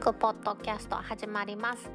[0.00, 1.90] クポッドキャスト始まります。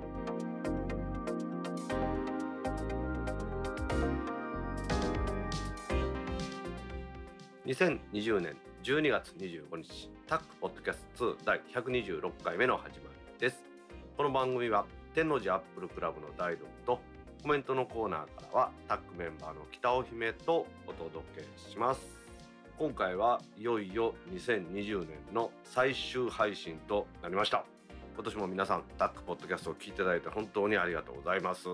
[7.65, 13.63] 2020年12月25日タックポッドキャスト2第126回目の始まりです。
[14.15, 14.85] この番組は
[15.15, 16.99] 天王寺アップルクラブの大道と
[17.41, 22.01] コメントのコーナーからはタックメンバーの北尾姫とお届けします。
[22.77, 27.65] 今回はいよいよ2020年の最終配信となりました。
[28.15, 31.67] 今年も皆さんタックポッドキャストを聞いていただいて本当にありがとうございます。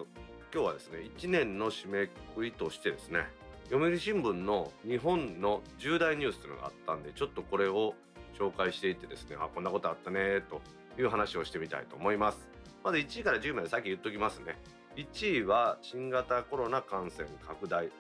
[0.52, 3.28] 今日はですね1年の締めくくりとしてですね
[3.70, 7.94] 読売新聞の日本の重大ニュースというのがあったんでちょっとこれを
[8.40, 10.62] 紹介していってですねあこんなことあったねと
[11.00, 12.40] いう話をしてみたいと思います。
[12.84, 14.58] まず1位から10位まで先言っときますね。
[14.96, 17.92] 1位は新型コロナ感染拡大。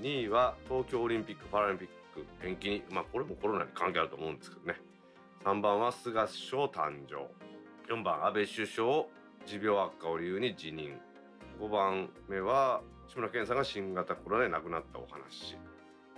[0.00, 2.84] 2位は東京オリンピック・パラリンピック延期に。
[2.90, 4.80] まあこれもコロナに関係あると思うんですけどね。
[5.44, 7.26] 3番は菅首相誕生。
[7.88, 9.06] 4番安倍首相
[9.46, 10.98] 持病悪化を理由に辞任。
[11.60, 15.56] 5番目は志村けんさんが新型コロナで亡くなったお話。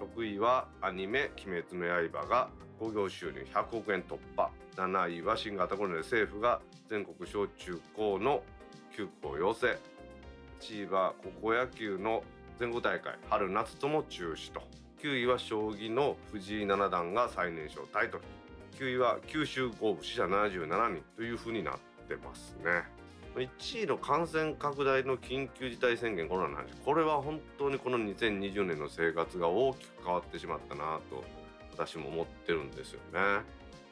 [0.01, 4.51] 6位はアニメ「鬼滅の刃」が興行収入100億円突破。
[4.77, 8.43] 7位は新型コロナで政府が全国小中高の
[8.97, 9.77] 休校要請。
[10.61, 12.25] 1位は高校野球の
[12.59, 14.63] 全国大会春夏とも中止と。
[15.03, 18.25] 9位は将棋の藤井七段が最年少タイトル。
[18.79, 21.75] 9位は九州豪雨死者77人というふうになっ
[22.07, 22.85] てますね。
[23.35, 31.25] 1位の感染拡大の緊急事態宣言コロナの話これは本当にこの2020年の生活が大きく変わってしまったなと
[31.77, 33.43] 私も思ってるんですよね。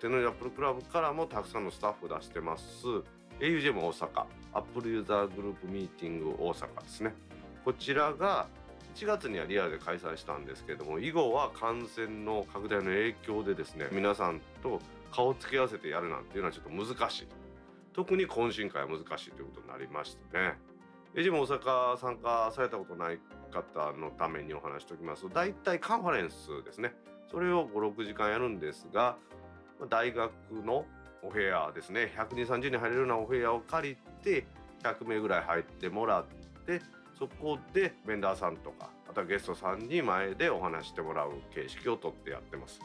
[0.00, 2.64] 手のアップルクラブからもたくさんのスタッフ出してます。
[3.40, 7.12] augm 大阪アップルユーザーグループミーティング大阪ですね。
[7.64, 8.46] こちらが
[8.96, 14.80] 1月にはリアルで開催したんですけれども以後は感染の拡大の影響でですね皆さんと
[15.12, 17.28] 顔つけ合わせてやるなんていうのはちょっと難しい
[17.92, 20.58] 特に懇親会は難しいということになりましてね。
[21.14, 23.18] エジも大阪参加されたことない
[23.50, 26.94] 方のためにお話しておきますと大体カンファレンスですね。
[27.30, 29.16] それを56時間やるんですが
[29.88, 30.32] 大学
[30.64, 30.84] の
[31.22, 32.12] お部屋ですね。
[32.16, 34.46] 12030人入れるようなお部屋を借りて
[34.82, 36.24] 100名ぐらい入ってもらっ
[36.66, 36.80] て
[37.18, 42.80] そこでベンダーさんとかあとはゲストさんに前でお話してもらう形式をとってやってます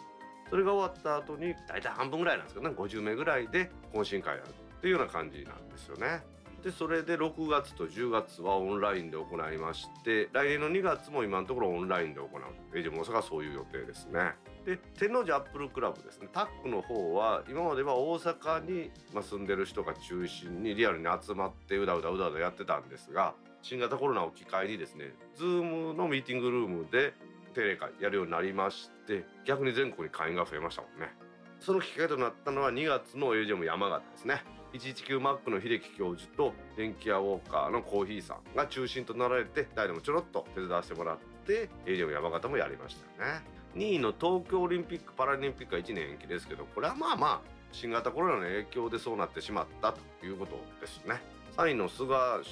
[0.49, 6.23] それが終わった後に大体半分ぐらいなんですけどね50名ぐらいで懇親会やるっていうような感じなんですよね。
[6.63, 14.33] でそれで6月と10月はオンラインで行いまして来年の2月も今のところオンラインで行うエイジも大阪そういう予定ですね。
[14.65, 18.91] で天王寺アップルクラブですねタックの方は今までは大阪に、
[19.23, 27.13] 住んでる人が中心にリアルに集まってうだうだうだうだやってたんですが新型コロナを機会にですね Zoom のミーティングルームで
[27.53, 31.13] 定例会やるようになりまして逆に全国に会員が増えましたもんね。
[31.59, 34.43] その機会となったのは2月の AGM 山形ですね。
[34.73, 43.41] 119マックの秀樹教授と電気屋ウォーカーのコーヒーさんが中心となられて誰でもちょろっと手伝わせてもらって AGM 山形もやりましたよね
[43.75, 47.41] 2位の東京オリンピック・パラリンピックは1年延期ですけどこれはまあまあ
[47.71, 51.21] 新型コロナの影響でそうなってしまったということですね
[51.57, 52.05] 3位の菅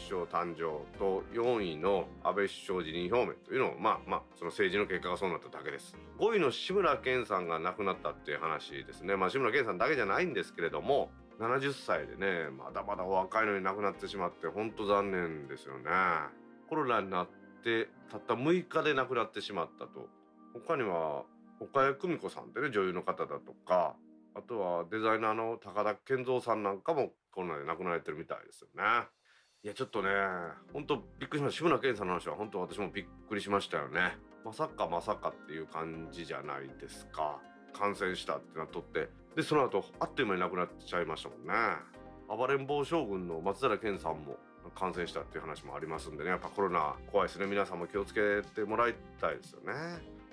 [0.09, 5.95] 首相誕生と4位の安倍首相辞任表明というのをまあまあその政治の結果がそうなっただけです。
[6.19, 9.15] 5位の志村けんさんが亡くなったっていう話ですね。
[9.15, 15.89] まあ志村けんさんだけじゃないんですけれども70歳でねまだまだお若いのに亡くなってしまって本当残念ですよね。
[16.67, 17.27] コロナになっ
[17.63, 20.09] てたった6日で亡くなってしまったと。
[20.53, 21.23] 他には
[21.61, 23.95] 岡谷久美子さんってね女優の方だとか
[24.35, 29.07] あとはデザイナーの高田健三さんなんかもコロナで亡くなられてるみたいですよね。
[29.61, 30.09] いやちょっとね
[30.71, 31.57] 本当びっくりしました。
[31.57, 34.17] 志村けんさんの話は本当私もびっくりしましたよね。
[34.45, 37.39] まさかまさかっていう感じじゃないですか。
[37.73, 39.09] 感染したってなっとって。
[39.35, 41.53] でその後あっという間に亡くなっちゃいましたもんね。
[42.29, 44.37] 暴れん坊将軍の松平健さんも
[44.75, 46.29] 感染したっていう話もありますんでね。
[46.29, 47.45] やっぱコロナ怖いですね。
[47.45, 49.73] 皆さんも気をつけてもらいたいですよね。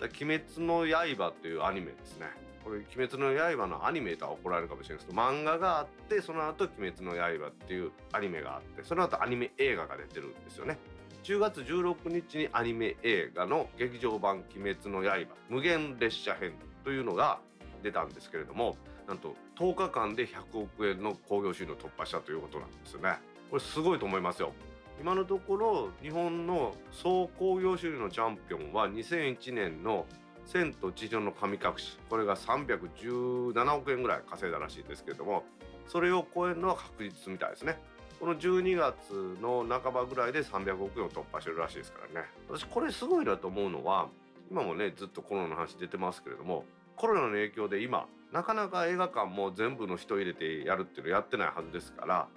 [0.00, 2.26] 鬼滅の刃っていうアニメですね。
[2.66, 10.76] これ「鬼滅の刃」のアニメーターは怒られるかもしれないですけど漫画があってその後鬼滅の刃」っていうアニメがあってその後アニメ映画が出てるんですよね。
[11.22, 17.38] 10月16日にアニメ映画の劇場版「鬼滅の刃無限列車編」というのが
[17.84, 18.76] 出たんですけれども
[19.06, 23.18] なんと10日間で100億円の興行収入を突破したということなんですよね。
[23.48, 24.52] これすごいと思いますよ。
[25.00, 30.04] 今のところ日本の総興行収入のチャンピオンは2001年の
[30.46, 35.44] 「千と千尋の神隠し」これが317億円ぐらい稼いだらしいですけれども
[35.88, 37.78] それを超えるのは確実みたいですね。
[38.19, 42.28] この12月の半ばぐらいで300億円を突破してるらしいですからね。
[42.48, 44.08] 私これすごいなと思うのは
[44.50, 46.64] 今もねずっとコロナの話出てますけれども
[46.96, 52.28] コロナの影響で今なかなか映画館も全部の人入れてやるっていうのやってないはずですから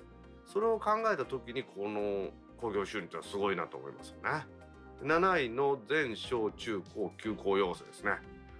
[0.45, 2.29] それを考えた時にこの
[2.59, 4.58] 興行収入ってのはすごいなと思いますよね。
[5.03, 8.11] 7位の全小中高休校要請ですね。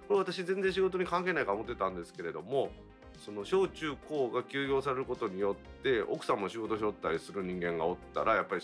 [0.08, 2.70] これ私全然仕事に関係ないか思ってたんですけれども
[3.18, 8.62] その小中高が休業されることによって奥さんも仕事しよったりする人間がおったらやっぱり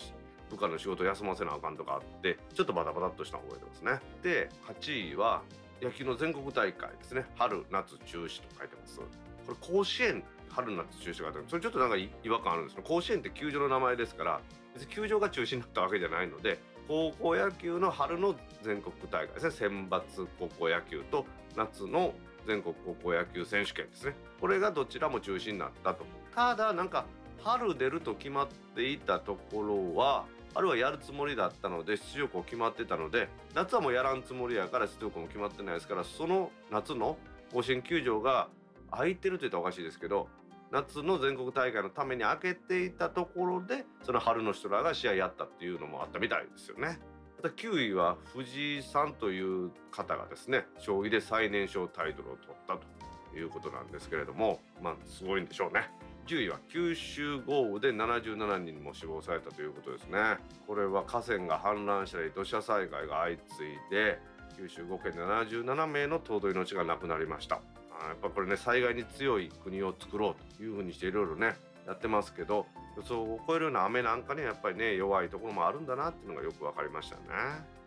[0.51, 4.01] 部下の仕事休ませなあかんとかあってちょっとバタバタっとした覚えてますね。
[4.23, 4.49] で
[4.81, 5.43] 8位は
[5.83, 8.99] 野球の全国大会ですね春夏中止と書いてます。
[8.99, 9.05] こ
[9.49, 14.41] れ甲子園春夏中止と書いてそれちょっとなんか違和感あるんですけど甲子園って球場の名前ですから
[14.75, 22.15] 別に球場が中止になったわけじゃないので高校野球の春の全国大会ですね選抜高校野球と夏の
[22.47, 24.15] 全国高校野球選手権ですね。
[24.41, 26.05] これがどちらも中止になったと。
[26.35, 27.07] ただなんか
[27.43, 30.25] 春出ると決まっていたところは
[30.55, 37.19] 春はやるつもりだったので出場校決まってたので夏はもうやらんつもりやから出場校も決まってないですからその夏の
[37.53, 38.49] 甲子園球場が
[38.91, 40.29] 空いてると言ったらおかしいですけど
[40.73, 46.99] 夏の全国大会のために開けていたところでその春の人らが試合やったっていうのもあったみたいですよね。
[47.37, 55.91] また9位は藤井さんという方がですね将棋で最年少タイトルを取ったということなんですけれどもまあすごいんでしょうね。
[56.27, 60.39] 10位は九州豪雨で77人も死亡されたということですね。
[60.67, 64.19] これは河川が氾濫したり土砂災害が相次いで
[64.57, 67.61] 九州5県77名の尊い命がなくなりました。
[68.09, 71.57] やっぱこれね災害に強い国を作ろうというふうにしていろいろね
[71.87, 72.67] やってますけど
[72.97, 77.23] 予想を超えるような雨なんかにやっぱりね弱いところもあるんだなっていうのがよく分かりましたね。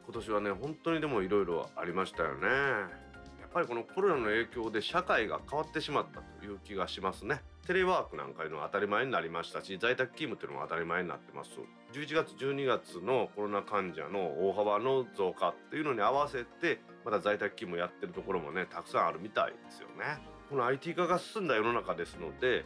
[0.05, 2.47] 今年はね本当にでもいろいろありましたよね。
[2.47, 7.41] やっぱりこのコロナの影響で社会が変わってしまったという気がしますね。
[7.65, 11.51] テレワークなんかいうのは当たり前になりましたし在宅勤務っていうのも当たり前になってます。
[11.93, 20.19] 11月12月のコロナ患者の大幅の増加っていうのに合わせてまだ在宅勤務やってるところもねたくさんあるみたいですよね。
[20.49, 22.65] この IT 化が進んだ世の中ですので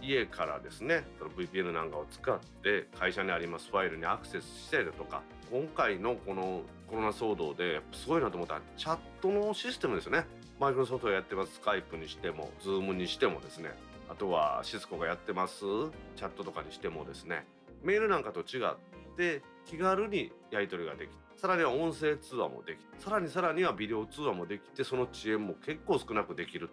[0.00, 10.24] 家からですねその VPN なんかを使って会社にありますファイルにアクセスしたりだとか今回のこのコロナ騒動ですごいなと思ったらチャットのシステムですね。
[10.58, 13.70] マイクロソフトがやってますスカイプにしてもズームにしてもですね。
[14.10, 15.60] あとはシスコがやってます
[16.16, 17.46] チャットとかにしてもですね。
[17.82, 18.74] メールなんかと違っ
[19.16, 26.68] て気軽にやり取りができさらには音声通話もできてさらにさらにはビデオ通話もできてその遅延も結構少なくできる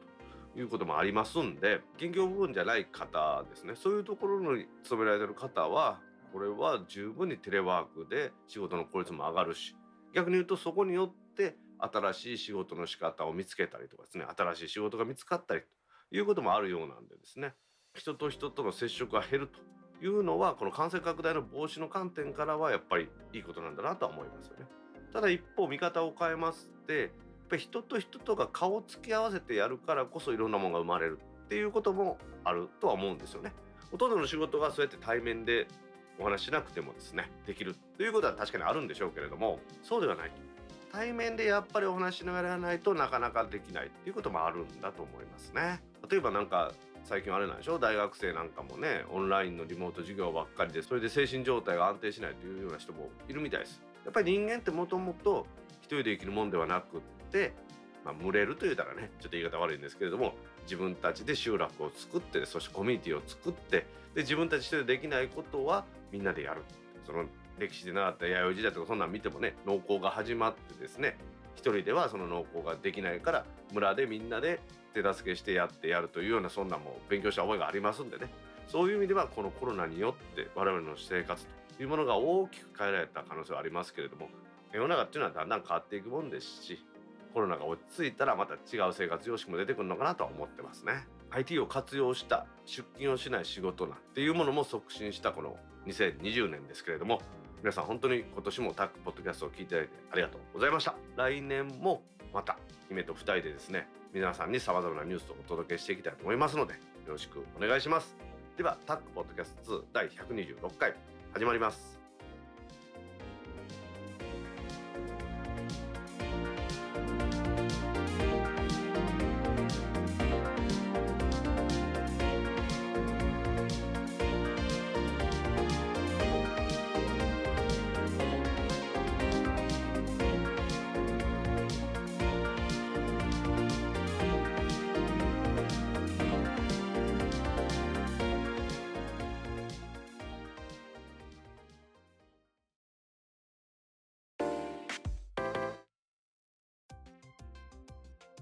[0.56, 3.74] ということもありますんで現業部分じゃない方ですね。
[3.76, 6.00] そういうところに勤められている方は
[6.34, 9.76] これは十分にテレワークで仕事の効率も上がるし
[10.16, 15.68] 逆に言うとそこによって新しい仕事の仕方を見つけたりとかですね新しい仕事が見つかったりと
[16.16, 17.54] いうこともあるようなんでですね
[17.94, 19.60] 人と人との接触が減ると
[20.02, 24.66] いうのはこの感染拡大の防止の観点からはやっぱりいいことなんだなとは思いますよね。
[25.14, 27.10] ただ一方見方を変えますってやっ
[27.50, 33.54] ぱ人と人とが顔を突き合わせてやるからこそいろんなものが生まれるっていうこともあるとは思うんですよね。
[33.92, 35.68] ほとんどの仕事がそうやって対面で
[36.20, 40.32] お話しなくてもですねできるということは確かにあるんでしょうけれどもそうではない
[40.92, 45.82] 対面でやっぱりお話しながらやらないとなかなかできないっていうこともあるんだと思いますね。
[46.10, 46.72] 例えばなんか
[47.06, 47.80] 最近あれなんでしょ？
[47.80, 53.82] 大学生なんかもねオンラインのリモート授業ばっかりでそれで精神状態が安定しないというような人もいるみたいです。
[54.04, 55.46] やっぱり人間ってもともと
[55.82, 57.00] 一人で生きるもんではなくっ
[57.32, 57.54] て
[58.04, 66.62] まあ、群れるというたらねちょっと言い方悪いんですけれども自分たちで集落を作ってそしてコミュニティを作ってで自分たち一人でできないことはみんなでやる。
[67.06, 67.26] その
[67.58, 71.18] 歴史で習った弥生時代とかそんなん見てもね農耕が始まってですね
[71.56, 74.60] 一人ではその農耕ができないから村でみんなで
[74.96, 78.30] 手助けしてやってやるというようなそんなも勉強した覚えがありますんでね。
[78.68, 81.46] そういう意味ではこのコロナによって我々の生活
[81.78, 84.30] というものが大きく変えられた可能性はありますけれども
[84.74, 86.84] 世の中っていうのはだんだん変わっていくもんですし
[87.34, 91.06] コロナが落ち着いたらまた違う生活様式も出てくるのかなとは思ってますね。
[91.32, 97.20] IT を活用した出勤をしない仕事なんていうものも促進したこの2020年ですけれども
[97.62, 100.96] 皆さん本当に今年もタックポッドキャストを聞いていただいてありがとうございました。
[101.18, 102.58] 来年もまた
[102.90, 106.80] 姫と2人でですね皆さんにさまざまなニュースをお届けしていきたいと思いますのでよ
[107.14, 108.16] ろしくお願いします。
[108.58, 110.94] ではタックポッドキャスト2第126回
[111.34, 111.95] 始まります。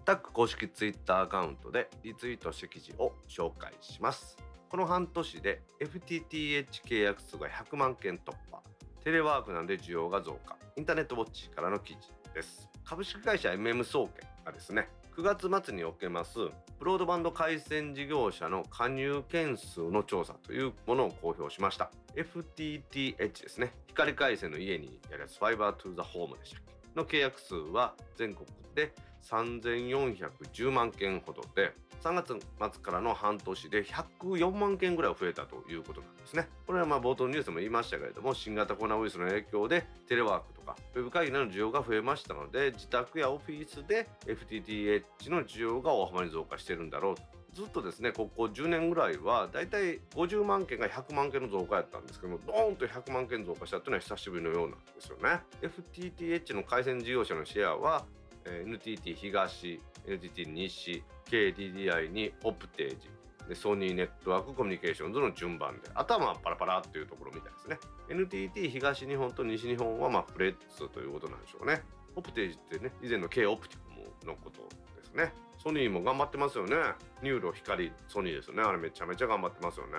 [0.04, 4.38] タック公式ツイッターアカウントでリツイートした記事を紹介します。
[4.70, 8.60] この半年で FTTH 契約数が100万件突破。
[9.04, 10.58] テレワークなんで需要が増加。
[10.76, 12.70] インターネットウォッチからの記事です。
[12.84, 16.40] 株式会社 MM 総研がですね9月末におけます
[16.80, 21.92] ブロードバンド回線事業者の加入件数の調査というものを公表しました。
[22.16, 23.72] FTTH ですね。
[23.88, 26.74] 光回線の家にやるやつファイバートゥーザホームでしたっけ？
[26.96, 28.46] の契約数は全国
[28.76, 36.50] で3410万件ほどで3月末からの半年で104万件ぐらい増えたということなんですね。
[36.68, 47.22] これはまあ冒頭ニュースでも言いましたけれども新型コロナウイルスの影響でテレワークとかウェブ会議などの需要が増えましたので自宅やオフィスで FTTH の需要が大幅に増加してるんだろうと
[47.54, 58.06] ずっとですねここ10年ぐらいはだいたい50万件が100万件の増加やったんですけどもドーンと100万件増加したというのは久しぶりのようなんですよね FTTH の回線事業者のシェアは
[58.46, 63.10] NTT 東 NTT 西 KDDI にオプテージ。
[63.48, 67.78] でソニーネットワークコミュニケーションズの順番であとはパラパラっていうところみたいですね。
[68.10, 71.82] NTT 東日本と西日本はまあフレッツということなんでしょうね。
[72.16, 75.34] オプテージってね以前の K オプティコムのことですね。
[75.58, 76.76] ソニーも頑張ってますよね。
[77.22, 78.64] ニューロ光ソニーですよね。
[78.64, 79.94] あれめちゃめちゃ頑張ってますよね。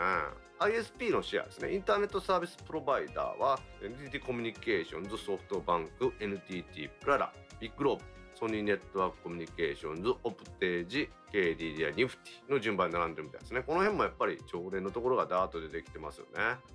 [0.60, 1.74] ISP のシェアですね。
[1.74, 7.32] インターネットサービスプロバイダーは NTT コミュニケーションズソフトバンク NTT プララ。
[7.60, 8.13] ビッグローブ。
[8.34, 13.62] ソニーネットワークコミュニケーションズオプテージ KDDI ニフティの順番に並んでるみたいですね。
[13.62, 16.30] この辺もやっぱり常連のところがダーッと出てきてますよね、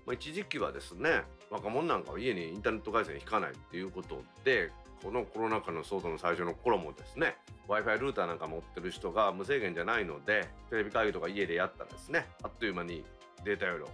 [0.05, 4.71] まあ、一時期はですね若者なんかは家にインターネット回線引かないっていうことで
[5.03, 7.35] このコロナ禍の騒動の最初の頃もですね
[7.67, 13.03] w i f i ルーターなんか持ってる人が無制限じゃないのでテレビ会議とか家でやったらですねあっという間に
[13.43, 13.87] データ容量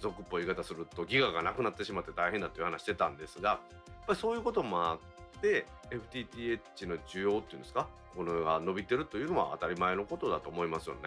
[0.00, 3.58] 俗っぽい言い方するとギガがなくなってしまって大変だという話してたんですがやっ
[4.06, 5.25] ぱりそういうこともあって
[5.90, 7.88] FTTH の需要っていうんですか？
[8.16, 11.00] このが伸びてるというのは当たり前のことだと思いますよね。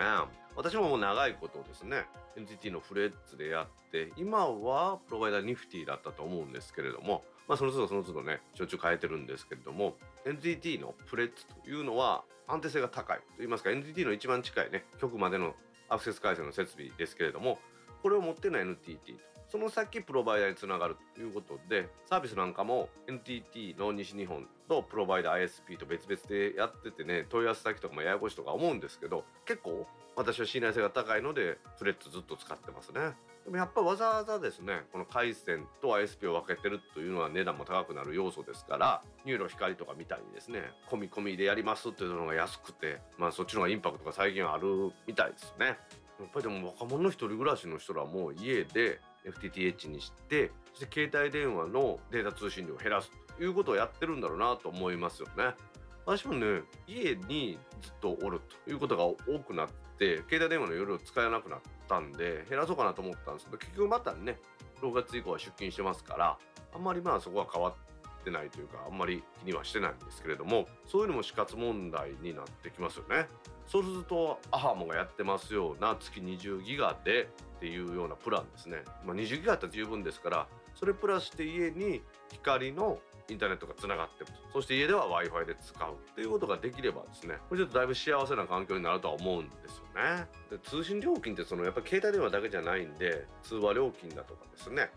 [0.56, 2.06] 私ももう長いことですね
[2.36, 9.96] NTT のフレッツでやって今はプロバイダーニフティだったと思うんですけれどもまあその都度その都度ねしょっちゅう変えてるんですけれども
[10.26, 15.56] NTT のフレッツというのは安定性が高いといいますか NTT の一番近いね局までの
[15.88, 17.58] アクセス回線の設備ですけれども
[18.04, 33.14] これを持ってるの NTT とその先プロバイダーにつながるということでサービスなんかも NTT の西日本とプロバイダー ISP と別々でやっててね問い合わせ先とかもややこしいとか思うんですけど結構私は信頼性が高いのでフレッツずっと使ってますね。
[33.46, 45.78] でもやっぱわざわざですねこの回線と ISP を分けてるというのは値段も高くなる要素ですからニューロ光とかみたいにですね込み込みでやりますっていうのが安くてまあそっちの方がインパクトが最近あるみたいですね。
[46.20, 55.56] やっぱりでも若者の一人暮らしの人らもう家で FTTH にしてそして携帯電話のデータ通信量を減らすということをやってるんだろうなと思いますよね。
[56.06, 59.68] 私もね家にずっとおるということが多くなっ
[60.00, 64.40] て携帯電話の夜を使えなくなったんで減らそうかなと思ったんですけど結局またね
[64.82, 66.38] 6月以降は出勤してますから
[66.74, 73.28] あんまりまあそこは変わってないというかあんまり気にはしてないんですけれどもそういうのも死活問題になってきますよね。
[73.70, 82.98] そうするとアハモがやってますような月20ギガでっていうようなプランですね、まあ、20ギガだったら十分ですからそれプラスして家に光の
[83.30, 87.36] インターネットがつながってるとそして家では w i f i で使うっていうことができればですね。
[87.48, 90.26] これちょっとだいぶ幸せな環境になるとは思うんですよね。
[90.50, 94.90] で通信料金ってそのやっぱ携帯電話だけじゃないんで通話料金だとかですね。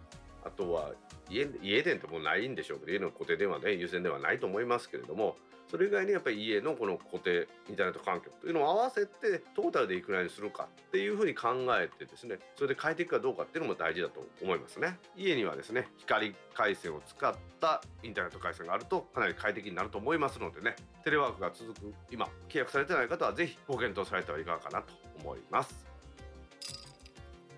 [0.44, 0.92] あとは
[1.28, 5.36] 家家電ってもうないんでしょうけど家の固定電話ね優先ではないと思いますけれども
[5.72, 11.48] それ以外にやっぱり家のこの固定インターネット環境というのを合わせてトータルでいくらにするかっていうふうに考
[11.80, 14.98] えてですねそれで変えていくかどうかっていうのも大事だと思いますね。
[15.16, 25.86] 家にはですね光回線を使ったインターネット回線があるとかなり快適になると思いますのでねテレワークが続く今契約されてない方はぜひご検討されてはいかがかなと思います。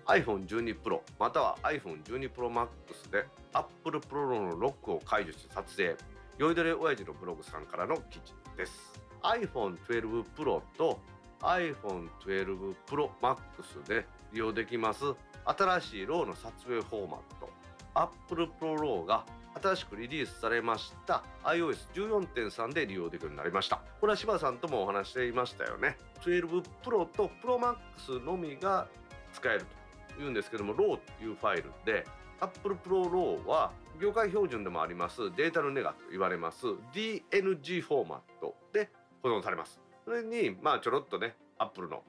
[0.05, 2.69] iPhone12 Pro または iPhone12 Pro Max
[3.11, 6.14] で Apple Pro のロックを解除して撮影。
[6.37, 8.99] 酔いどれ親父のブログさんからの記事です。
[9.23, 10.99] iPhone12 Pro と
[11.39, 15.05] iPhone12 Pro Max で利用できます。
[15.45, 17.49] 新しい RAW の撮影フォーマット。
[17.93, 19.25] Apple Pro RAW が
[19.61, 21.23] 新しくリリースされました。
[21.45, 23.79] iOS14.3 で利用できるようになりました。
[24.01, 25.97] これは柴田さんともお話していましたよね。
[26.25, 28.89] 12 Pro と Pro Max のみが
[29.31, 29.65] 使える
[30.17, 32.05] というんですけども RAW というファイルで
[32.41, 38.89] Apple Pro RAW は業界標準でもありますデータのネガと言われます DNG フォーマットで
[39.23, 39.79] 保存されます。
[40.03, 42.03] それにまあちょろっとね Apple の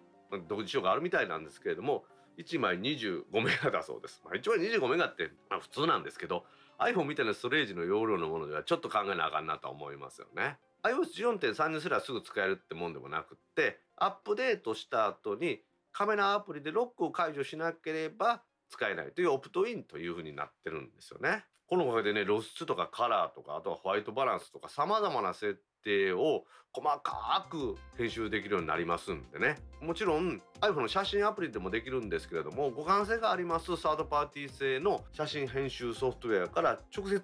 [0.49, 2.05] 独自仕様があるみたいなんですけれども
[2.39, 6.45] 1枚25メガだそうです、まあ、1枚25メガってまあ普通なんですけど
[6.79, 10.59] iPhone みたいなストレージの容量のものではちょっと考えなあかんなと思いますよね。
[10.83, 15.61] iOS14.3 にすらすぐ使えるってもんでもなくってアップデートした後に
[15.93, 21.45] カメラアプリでロックを解除しなければ使えないというオプトインというふうになってるんですよね。
[21.69, 29.57] このおかげでね露出とかカラーとかあとはホワイトバランスとかさまざまな設定を細かく編集できるようになりますんでね。
[29.81, 37.21] もちろん iPhone の写真アプリでもできるんですけれども互換性がありますサードパーティー製の写真編集ソフトウェアから直接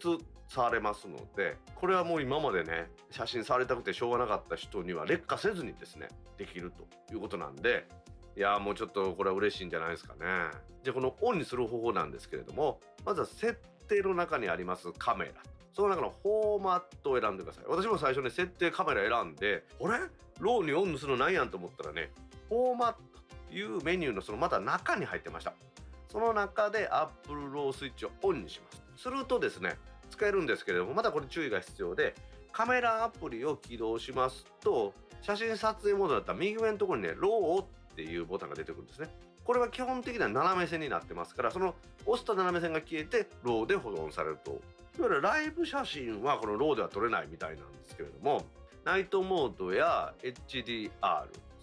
[0.49, 7.87] 触れますのでこれはもう今までね写真触りたくてしょうがなかった人には劣化せずにですねできるということなんで
[8.37, 10.21] いやもうちょっとこれは嬉しいんじゃないですかね。
[10.83, 13.59] じゃあこのオンにする方法なんですけれどもまずは設
[13.97, 15.33] 定の中にありますカメラ。
[15.73, 17.65] その中のフォーマットを選んでください。
[17.67, 20.01] 私も最初ね設定カメラ選んであれ？
[20.41, 22.11] ローにオンにするのなんやんと思ったらね
[22.49, 22.99] フォーマット
[23.49, 25.55] というメニューのそのまた中に入ってました。
[26.09, 29.03] その中で Apple ロースイッチをオンにします。
[29.03, 29.77] するとですね
[30.11, 32.15] 使えるんですけれどもまだこれ注意が必要で
[32.53, 39.09] カメラアプリを起動しますと写真撮影モードだったら右上のところにね RAW っていうボタンが出てくるんですね。
[39.45, 41.75] これは基本的には斜め線になってますからその
[42.07, 44.61] 押した斜め線が消えて RAW で保存されるといわ
[45.05, 48.45] ゆるライブ写真はこの RAW では撮れないみたいなんですけれども
[48.85, 50.91] ナイトモードや HDR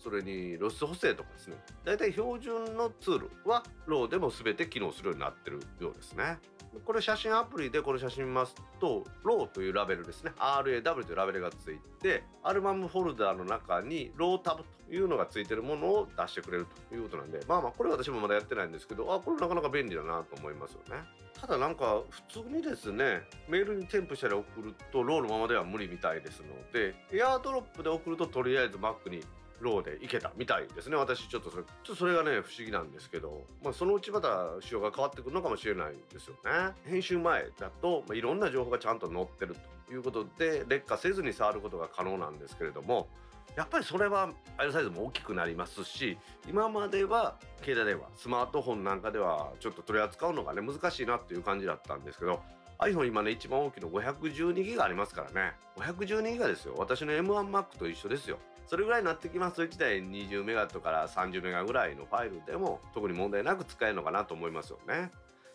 [0.01, 1.57] それに露出補正とかですね。
[1.83, 6.37] だいたい標準のツールは RAW でも全て機能するようになってるようですね。
[6.85, 10.31] これ写真アプリでこの写真見ますと RAW というラベルですね。
[10.37, 21.03] RAW というラベルがついてアルバムフォルダーの中に RAW タブというのがついてるものを出してくれるということなんでまあまあこれ私もまだやってないんですけどあこれなかなか便利だなと思いますよね。
[21.39, 29.21] ただなんか普通にですねメールに添付したり送ると RAW のままでは無理みたいですので AirDrop で送るととりあえず Mac に
[29.61, 30.95] ローでいけたみたいですね。
[30.95, 36.73] 私ちょっとそれちょっとそれがね不思議なんですけど、まあ、そのうちまた仕様が変わってくるのかもしれないですよね。
[36.85, 39.55] 編集前だと、まあ、いろんな情報がちゃんと載ってる
[39.87, 43.07] ということで劣化せずに触ることが可能なんですけれども
[43.55, 52.41] やっぱりそれはファイサイズも大きくなりますし今までは携帯電話スマートフォンなんかではちょっと取り扱うのがね難しいなっていう感じだったんですけど
[52.79, 55.51] iPhone 今ね一番大きいの512ギガありますからね。
[55.75, 56.75] 512ギガですよ。
[56.77, 58.39] 私の M1Mac と一緒ですよ。
[58.69, 65.09] それぐらいになってきますと1台20メガとから30メガぐらいのファイルでも特に問題なく使えるのかなと思いますよね。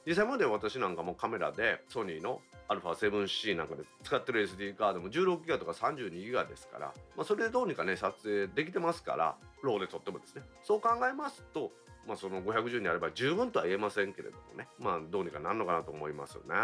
[0.05, 10.43] 実際まで私なんかもカメラでソニーの α7C なんかで使ってる SD カードも16ギガとか32ギガですから、まあ、それでどうにかね撮影できてますからローで撮ってもですね。
[10.65, 11.71] そう考えますと
[12.07, 14.67] まあ、その510にあれば十分とは言えませんけれどもね。
[14.79, 16.55] まあどうにかなるのかなと思いますよね。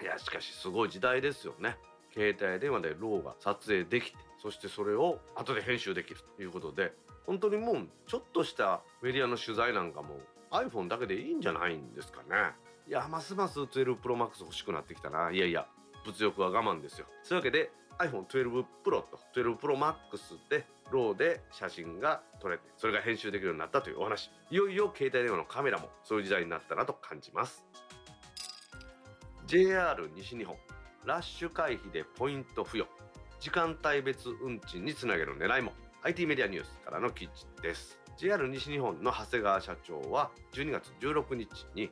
[0.00, 1.76] いやしかしすごい時代ですよね。
[2.14, 4.16] 携帯電話でローが撮影できて
[4.46, 6.92] そしてそれを後で編集できるということで
[7.26, 10.20] 本当にもうちょっとしたメディアの取材なんかも
[10.52, 12.54] iPhone だけでいいんじゃないんですかね。
[12.86, 15.32] いやますます12 Pro Max 欲しくなってきたな。
[15.32, 15.66] いやいや
[16.04, 17.06] 物欲は我慢ですよ。
[17.24, 19.96] そういうわけで iPhone12 Pro と12 Pro Max
[20.48, 24.30] でローで写真が撮れてそれが編集できるようになったというお話。
[24.52, 27.66] いよいよ携帯電話のカメラもそういう時代になったなと感じます。
[29.48, 30.54] JR 西日本
[31.04, 32.86] ラッシュ回避でポイント付与。
[33.46, 35.72] 時間帯別運賃につなげる狙いも。
[36.02, 37.96] IT メディアニュースからの記事です。
[38.18, 41.88] JR 西日本の長谷川社長は12月16日に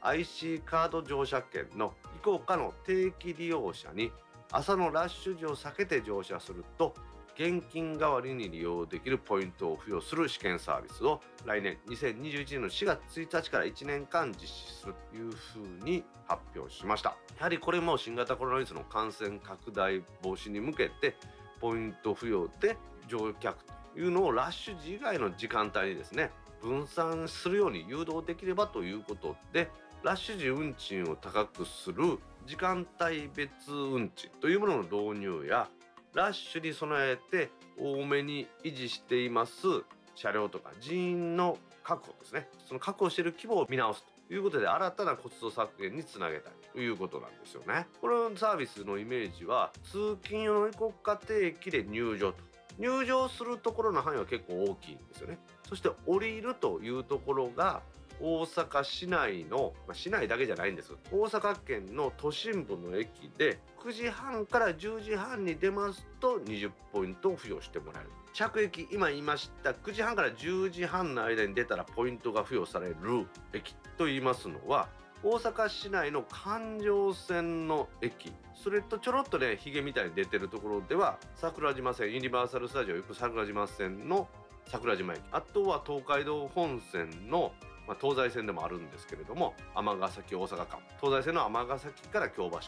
[0.00, 4.12] IC カード乗車券の移行可の定期利用者に
[4.50, 6.94] 朝のラッシュ時を避けて乗車すると
[7.36, 17.16] 現金代わりに利用できるポイントを付与する試験サービスを来年2021年の4月1日から1年間実施するというふうに発表しました。
[17.36, 21.16] やはりこれも新型コロナウイルスの感染拡大防止に向けて
[21.60, 22.76] ポイント付与で
[23.08, 26.30] 乗客というのをラッシュ時以外の時間帯にですね
[26.62, 29.68] 分散するように誘導できればということで
[30.02, 35.68] ラッシュ時運賃を高くする時間帯別運賃というものの導入や
[36.14, 39.66] ラッシュに備えて多めに維持しています。
[40.14, 42.48] 車両とか人員の確保ですね。
[42.66, 47.88] その確保している規模を見直すということで新たなコスト削減につなげたいということなんですよね。
[48.00, 52.38] このサービスのイメージは通勤用の国家定期で入場と。
[52.78, 55.38] 入場するところの範囲は結構大きいんですよね。
[55.68, 57.82] そして降りるというところが
[58.20, 68.10] 大阪市内の、まあ、市内だけじゃないんです大阪県の都心部の駅で9時半から10時半に出ますと20ポイントを付与してもらえる。
[68.32, 69.70] 着駅今言いました。
[69.70, 72.96] 9時半から10時半の間に出たらポイントが付与される
[73.52, 74.88] 駅と言いますのは
[75.22, 78.32] 大阪市内の環状線の駅。
[78.54, 84.28] それとちょろっとねヒゲみたいに出てるところでは桜島線ユニバーサル・スタジオ行く桜島線の
[84.66, 85.20] 桜島駅。
[85.30, 87.52] あとは東海道本線の
[87.86, 90.80] まあ、東西線でもあるんですけれども尼崎大阪間。
[91.00, 92.62] 東西線の尼崎から京橋間。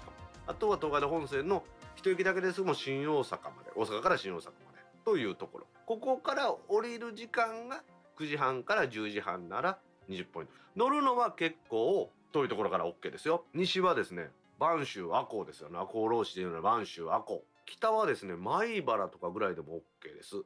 [0.49, 1.65] あとは東海道本線の
[1.97, 4.79] 一駅だけですも新大阪まで大阪から新大阪まで。
[5.05, 5.67] というところ。
[5.87, 7.83] ここから降りる時間が
[8.19, 10.53] 9時半から10時半なら20ポイント。
[10.77, 13.45] 乗るのは結構遠いところから OK ですよ。
[13.55, 14.29] 西はですね
[14.61, 15.69] 播州赤穂ですよ。
[15.69, 17.43] ね赤穂浪士でいうのは播州赤穂。
[17.65, 20.43] 北はですね米原とかぐらいでも OK です。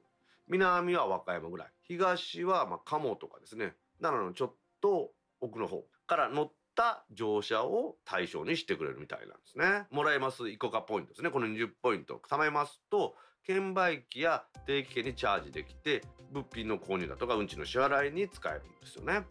[0.48, 1.68] 南は和歌山ぐらい。
[1.82, 3.74] 東はま鴨とかですね。
[4.00, 9.86] 奈良のちょっと奥の方から乗った乗車を対象にしてくれるみたいなんですね。
[9.90, 10.48] もらえます。
[10.48, 11.30] イコカポイントですね。
[11.30, 13.14] この20ポイント貯めますと
[13.44, 19.24] 券売機や定期券にチャージできて物品の購入だとか運賃の支払いに使えるんですよね。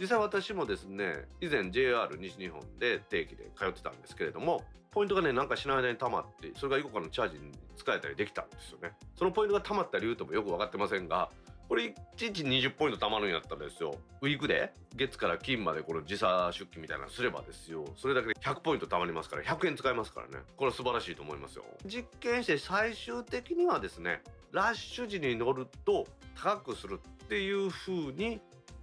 [0.00, 8.92] 実際私もですね以前 JR 西日本で定期で通ってたんですけれどもポイントがねなんかしない間に溜まってそれがイコカのチャージに使えたりできたんですよね。
[9.16, 11.30] そのポイントが溜まった理由ともよく分かってませんが
[11.70, 20.44] これ1日20ポイント貯まるんやったらですよウィークで月から金までこの時差出勤みたいなのすればですよそれだけで100ポイント貯まりますから100円使えますからね。
[20.56, 21.64] これ素晴らしいと思いますよ。
[21.86, 28.40] 実験して最終的にはですねラッシュ時に乗ると高くするっていう風に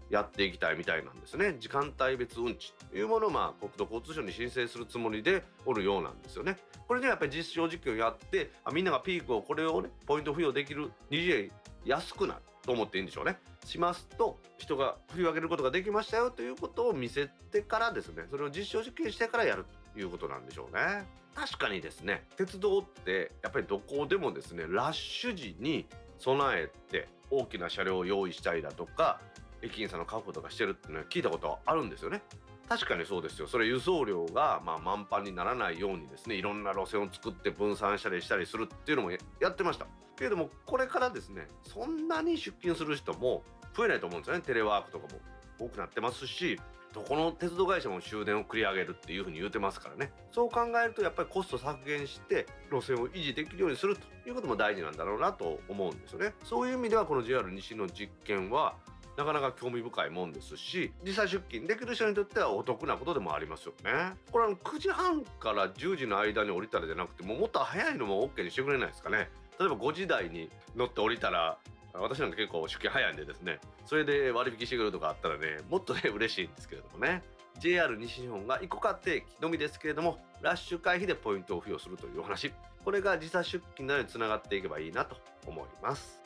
[0.10, 1.58] やっていきたいみたいなんですね。
[1.60, 6.56] 時間帯別運賃というものをまあ国土交通省に申請するつもりでおるようなんですよね。
[6.88, 11.52] これでやっぱり実証実験をやってあみんながピークをこれをねポイント付与できる20円
[11.84, 12.42] 安くなる。
[12.68, 13.40] と思っていいんでしょうね。
[13.66, 21.08] しますと人が振り分けることができましたよということを見せてからですねそれを実証実験してからやるということなんでしょうね。
[21.34, 25.88] 確かにですね鉄道ってやっぱりどこでもですねラッシュ時に
[26.20, 29.20] 備えて大きな車両を用意したりだとか
[29.62, 32.22] 駅員さんの確保とかしてるっていうのは聞いたことあるんですよね。
[32.68, 39.18] 確かにそうですよそれ輸送量がまあ満帆にならないようにですねいろんな路線を作って分散したりしたりするっていうのもや
[39.50, 43.44] ってましたけれどもこれからですねそんなに出勤する人も
[43.76, 44.42] 増えないと思うんですよね。
[44.42, 45.20] テレワークとかも
[45.60, 46.60] 多くなってますし
[46.94, 50.12] どこの鉄道会社も終電を繰り上げるっていうふうに言うてますからね。
[50.32, 56.34] そう考えるとやっぱりコスト削減して路線を維持できるようにするということも大事なんだろうなと思うんですよね。
[56.44, 58.76] そういう意味ではこの JR 西の実験は
[59.18, 64.16] なかなか興味深いもんですし実際出勤できる人にとってはお得なことでもありますよね。
[64.32, 69.30] これあの9時半から10時の間に降りたらじゃなくてももっと早いのも OK にしてくれないですかね。
[69.60, 71.58] 例えば5時台に乗って降りたら
[71.94, 77.24] 私なんか結構出勤早いんでですねそれで割引してくるとかあったらねもっとね嬉しいんですけれどもね。
[77.60, 82.54] JR 西日本がイコカ定期のみですけれどもラッシュ回避でポイントを付与するというお話。
[82.86, 85.18] これが時差出勤などにつながっていけばいいなと
[85.48, 86.22] 思います。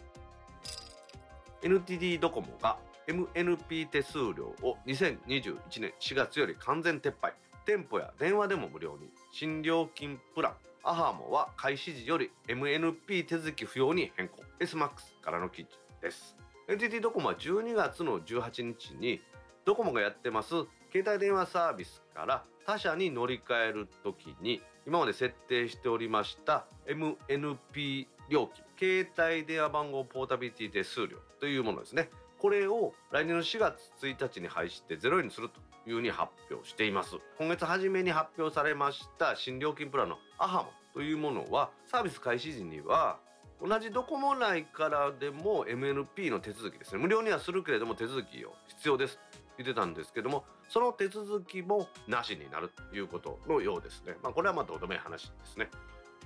[1.63, 7.33] NTT ドコモが MNP 手数料を2021年4月より完全撤廃。
[7.65, 9.09] 店舗や電話でも無料に。
[9.31, 10.53] 新料金プラン。
[10.83, 14.41] アハモは開始時より MNP 手続き不要に変更。
[14.59, 14.89] SMAX
[15.21, 15.69] からの記事
[16.01, 16.35] です。
[16.67, 19.21] NTT ドコモは12月の18日に
[19.63, 20.49] ドコモがやってます
[20.91, 32.09] 携帯電話サービスから他社に乗り換える時に今まで設定しておりました MNP 料金携帯電話番号ポータビリティ手数料というものですね。
[32.39, 35.59] これを来年の4月1日に廃止してゼロ円にすると。
[35.87, 37.15] いうふうに発表しています。
[37.37, 43.19] 今月初めに発表されました新料金プランのアハモというものはサービス開始時には
[43.61, 46.99] 同じドコモ内からでも MNP の手続きですね。
[46.99, 49.19] 無料にはするけれども手続きを必要です。
[49.57, 54.15] 言ってたんですけどもその手続きもなしになるということのようですね。
[54.23, 55.69] まあこれはまあどうでもいい話ですね。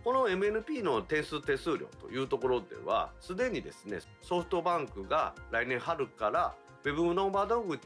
[0.03, 7.79] この MNP の定数手数料というところではすでにですねソフトバンクが来年春からウェブの窓口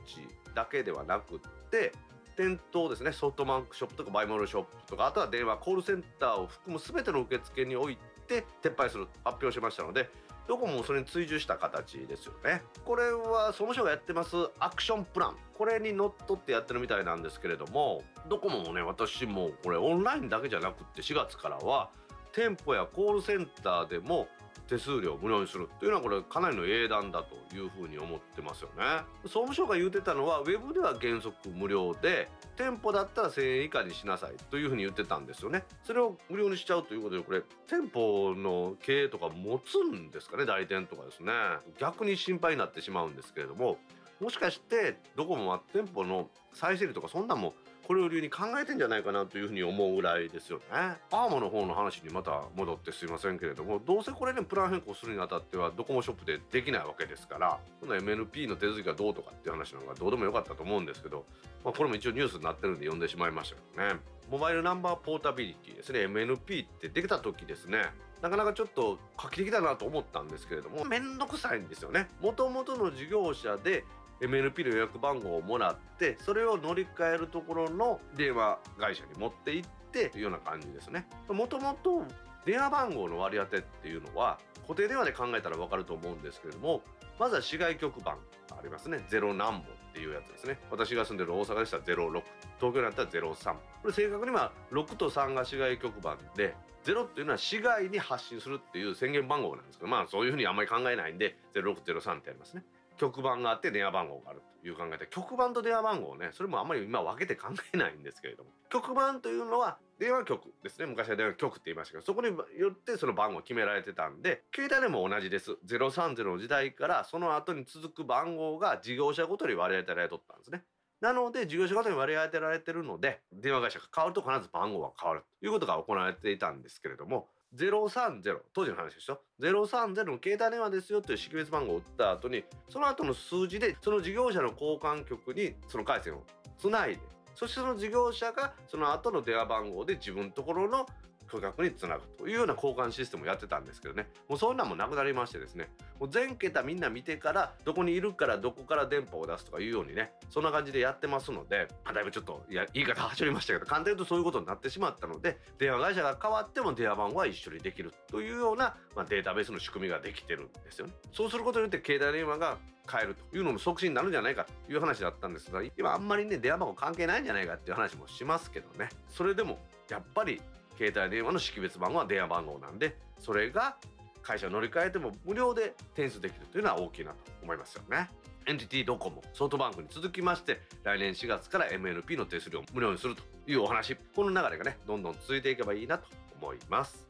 [0.54, 1.94] だけではなくって
[2.36, 10.10] 店頭ですねソフトバンクショップとかバイモールショップとかあとは電話コールセンターを含む全ての受付において撤廃する発表しましたので
[10.48, 12.64] どこもそれに追従した形ですよね。
[12.84, 15.36] これは総務省がやってますアクションプラン。
[15.56, 21.92] これにのっとってやってるみたいなんですけれどもドコモもね私もこれオンラインだけじゃなくって4月からは
[22.32, 24.28] 店舗やコールセンターでも
[24.70, 28.84] 手数料無料にするというのはこれかなりの英断だというふうに思ってますよね。
[29.24, 35.64] 総務省が言うてたのはウェブでは原則無料で店舗だったら1000円以下にしなさいというふうに言ってたんですよね。
[35.84, 40.46] それを無料にしちゃうということでこれ店舗の経営とか持つんですかね？
[40.46, 41.32] 代理店とかですね。
[41.80, 43.78] 逆に心配になってしまうんですけれども
[44.20, 47.54] もしかしてどこも店舗の再生とかそんなんも
[47.90, 50.64] これを理由に考えてんじゃないかなというふうに思うぐらいですよね。
[51.12, 61.26] アーモの方の話にまた戻ってすいませんけれどもどうせこれねプラン変更するにあたってはドコモショップでできないわけですからこの MNP の手続きがどうとかっていう話なんかどうでもよかったと思うんですけど、
[61.66, 64.00] まあ、これも一応ニュースになってるんで読んでしまいましたよね。
[64.30, 67.86] モバイルナンバーポータビリティですね MNP ってできた時ですね
[68.22, 72.08] なかなかちょっと画期的だなと思ったんですけれどもめんどくさいんですよね。
[72.22, 73.84] もともとの事業者で
[74.22, 81.08] MNP の予約番号をもらってそれを乗り換えるところの電話会社に持って行ってというような感じですね。
[81.30, 82.04] もともと
[82.46, 86.82] 電話番号の割り当てっていうのは固定電話で考えたら分かると思うんですけれども
[87.20, 88.18] まずは市外局番
[88.52, 89.04] ありますね。
[89.10, 90.60] ゼロ何本っていうやつですね。
[90.70, 92.12] 私が住んでる大阪でしたら06
[92.60, 96.56] 東京になったら03これ正確には6と3が市外局番で
[96.86, 102.64] 0っていうのは市外に発信するっていう宣言番号なんですけどまあそういうふうにあんまり考えないんで0603ってありますね。
[103.00, 110.86] 局番があって電話番号があるという考えで局番と電話番号ねそれもあんまり今分けて考えないんですけれども局番というのは電話局ですね。
[110.86, 115.58] 昔は電話局って言いましたけどそこによってその番号決められてたんで携帯でも同じです。
[115.68, 120.64] 030の時代からその後に続く番号が事業者ごとに割り当てられとったんですね。
[121.02, 136.24] なので事業者ごとに割り当てられてるので電話会社が変わると必ず番号が変わるということが行われていたんですけれども030当時の話でしょ？030の携帯電話ですよという識別番号を打った後にその後の数字でその事業者の交換局にその回線を
[136.58, 137.00] つないで
[137.36, 140.86] そしてその事業者がその後の電話番号で自分のところの
[141.30, 144.08] 顧客につなぐというような交換システムをやってたんですけどね。
[144.28, 145.70] もうそんなんもなくなりましてですね。
[146.00, 160.94] もう全桁みんな見てからどこにいるからどこから電波を出すとかいうようにねそんな感じでやってますのでだいぶちょっといや言い方はしょりましたけど簡単に言うとそういうことになってしまったので電話会社が変わっても電話番号は一緒にできるというような、まあ、データベースの仕組みができてるんですよね。
[161.12, 162.58] そうすることによって携帯電話が
[162.90, 168.90] 変えるというのも促進になるんじゃないかという話だったんですが今あんまりね電話番号関係ないんじゃないかっていう話もしますけどね。
[169.10, 170.42] それでもやっぱり
[170.80, 173.76] 携帯電話の識別番号は電話番号なんでそれが
[174.22, 178.10] 会社乗り換えても無料で転出できるというのは大きいなと思いますよね。
[178.48, 186.08] エンティティドコモソフトバンクに続きまして来年4月から MNP の手数料を無料にするというお話この流れがねどんどん続いていけばいいなと
[186.42, 187.09] 思います。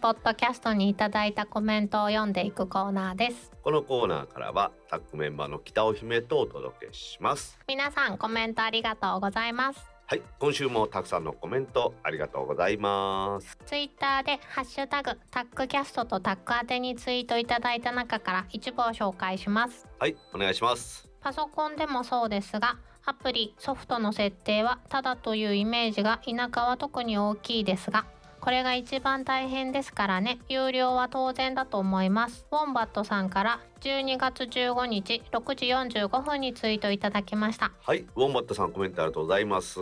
[0.00, 3.52] ポッドキャストにいただいたコメントを読んでいくコーナーです。
[3.62, 7.58] このコーナーからはタックメンバーの北尾姫とお届けします。
[7.68, 9.86] 皆さんコメントありがとうございます。
[10.06, 13.58] はい今週もたくさんのコメントありがとうございます。
[13.66, 19.86] ツイッターでハッシュタグタックキャストとタック宛てにツイートいただいた中から一部を紹介します。
[19.98, 21.10] はいお願いします。
[21.20, 28.06] パソコンでもそうですがアプリソフトの設定はただというイメージが田舎は特に大きいですが
[28.40, 30.38] これが一番大変ですからね。
[30.48, 32.46] 有料は当然だと思います。
[32.50, 35.66] ウォンバットさんから12月15日6時
[36.00, 37.72] 45分にツイートいただきました。
[37.82, 38.06] はい。
[38.16, 39.78] ウォンバットさんコメントありがとうございます。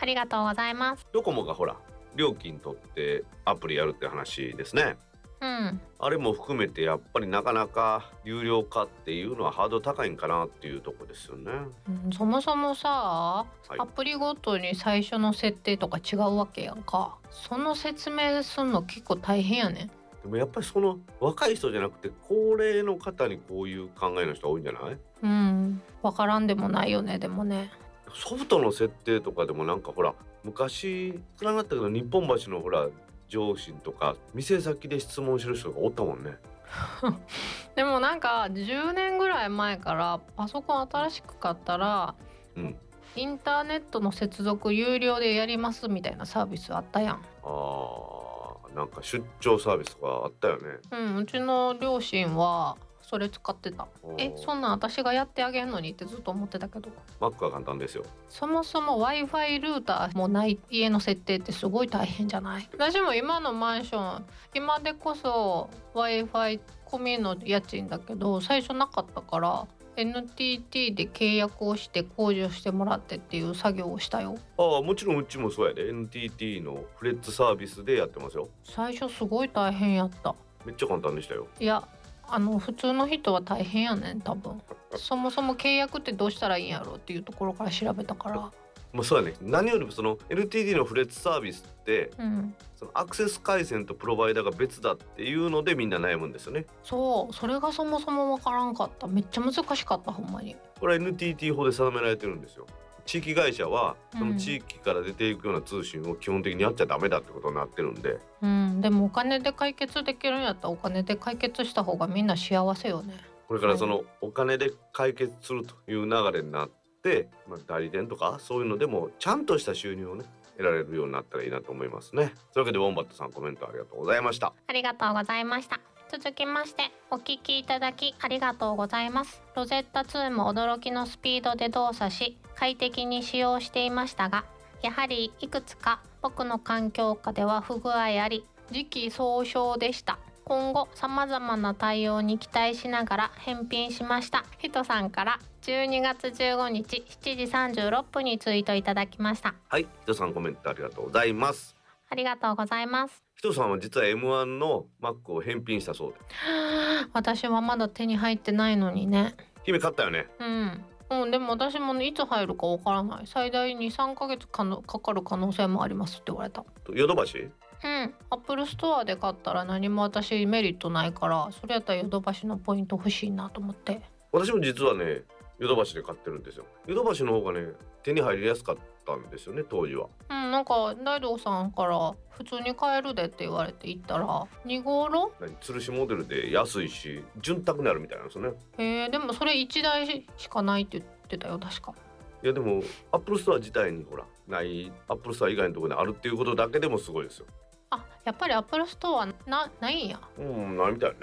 [0.00, 1.06] ありがとうございます。
[1.12, 1.76] ドコモがほら
[2.14, 4.96] 料金取ってアプリやるって話ですね
[5.40, 5.80] うん。
[6.00, 11.52] あれも含めてやっぱりなかなか有料化っていうのはハードル高いんかなっていうとこですよね。
[11.88, 13.78] うんそもそもさ、い。
[13.78, 17.16] アプリごとに最初の設定とか違うわけやんか。
[17.30, 19.84] その説明すんの結構大変やね。
[19.84, 24.98] んでもやっぱりその若い人じゃなくて高齢の方にこういう考えの人多いんじゃない？
[25.22, 25.82] うん。
[26.02, 27.70] わからんでもないよねでもね。
[28.14, 32.88] ソフトの設定とかでもなんかほら昔少なかったけど日本橋のほら
[33.28, 36.36] 上司とか店先で質問してる人がおったもんね。
[37.74, 42.14] でもなんか10年ぐらい前からパソコン新しく買ったら
[42.56, 42.76] うん。
[43.16, 50.64] インターネットの接続有料でやりますみたいなサービスあったやんあーなんか出張サービスとかあったよね。
[50.92, 52.76] うんうちの両親は
[53.08, 53.86] それ使ってた。
[54.18, 56.90] えそんなん私がやってあげんのにってずっと思ってたけど。
[57.20, 58.04] Mac は簡単ですよ。
[58.28, 62.68] そもそも w i f i ルーターもない家の設定ってすごい大変じゃない？
[62.72, 69.66] 私も今のマンション今でこそ w i f i 込みの家賃だけど最初なかったから
[69.96, 74.36] NTT で契約をして控除してもらってっていう作業をしたよ。
[74.56, 75.88] ああもちろんうちもそうやで。
[75.88, 78.48] NTT のフレッツサービスでやってますよ。
[78.64, 80.34] 最初すごい大変やった。
[80.64, 81.46] めっちゃ簡単でしたよ。
[81.58, 81.82] いや
[82.28, 84.60] あの普通の人は大変やねん多分。
[84.96, 88.50] そもそも契約ってどうしたらいいんやろうっていうところから調べたから。
[88.92, 89.36] まあそうやね。
[89.42, 92.54] 何よりもその NTT のフレッツサービスってうん。
[92.76, 96.66] そのアクセス回線とプロバイダーが別だっていうのでみんな悩むんですよね。
[96.84, 97.34] そう。
[97.34, 99.06] それがそもそもわからんかった。
[99.06, 100.56] めっちゃ難しかったほんまに。
[100.80, 102.66] これは NTT 法で定められてるんですよ。
[103.08, 104.18] 地域会社はうん。
[104.18, 108.18] その地域から出ていくような通信を基本的にやっちゃダメだってことになってるんで。
[108.42, 108.80] うん。
[108.82, 113.14] でもお金で解決できるんやったらお金で解決した方がみんな幸せよね。
[113.48, 116.70] これからそのお金で解決するという流れになっ
[117.02, 120.26] て、まあ、代理店とかそういうのでもちゃんとした収入をね
[120.58, 122.34] 得られるようになったらいいなと思いますね。
[122.52, 124.52] というわけでウォンバットさんコメントありがとうございました。
[124.66, 129.42] ありがとうございました続きましてお聞きいただきありがとうございます。
[129.54, 134.44] Rosetta 2も驚きのスピードで動作し快適に使用していましたが
[134.82, 140.18] やはりいくつか僕の環境下では不具合あり時期尚早でした。
[140.44, 144.44] 今後様々な対応に期待しながら返品しました。
[144.56, 149.54] ヒトさんから12月15日7時36分にツイートいただきました。
[149.68, 151.78] はい、ヒトさんコメントありがとうございます。
[152.10, 156.18] ありがとうございますヒトさんは実は M1 の Mac を返品したそうで、
[157.14, 159.36] 私はまだ手に入ってないのにね。
[159.62, 160.26] 姫買ったよね。
[160.40, 160.84] うん、
[161.22, 163.26] うん、でも私もねいつ入るかわからない。
[163.28, 166.64] 最大2、3ヶ月かのかかる可能性もありますって言われた。
[166.92, 167.38] ヨドバシ？
[167.38, 168.14] うん。
[168.30, 174.02] アップルストアで買ったら何も私メリットないからそれやったらヨドバシのポイント欲しいなと思って。
[174.32, 175.22] 私も実はね
[175.60, 176.64] ヨドバシで買ってるんですよ。
[176.88, 177.68] ヨドバシの方がね
[178.08, 180.06] 手に入りやすかったんですよね当時は。
[180.30, 188.52] うんなんか大道さんから普通に買えるでって言われて行ったら2号何吊るしモデルで安いし潤沢になるみたいなんですよね。
[188.78, 191.94] えー、でもそれ1台しかないって言ってたよ確か
[192.42, 197.46] いやでもアップルストア自体にほらないアップルストア以外のところにあるっていうことだけでもすごいですよ。
[197.90, 201.16] あやっぱりアップルストアなないんやうんないみたいね。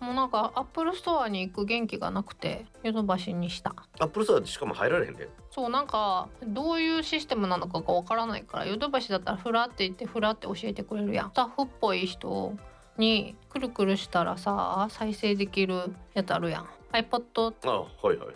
[0.00, 3.74] もうなんかアップルストアに行く元気がなくてヨドバシにした。
[3.98, 5.28] アップルストアってしかも入られへんで。
[5.50, 11.30] そうなんかどういうシステムなのかがわからないからヨドバシだったらフラって言ってフラって教えてくれるやん。
[11.30, 12.56] スタッフっぽい人
[12.96, 16.68] にくるくるしたらさ再生できるやつあるやん。
[16.92, 18.34] iPod あはいはいはいはい。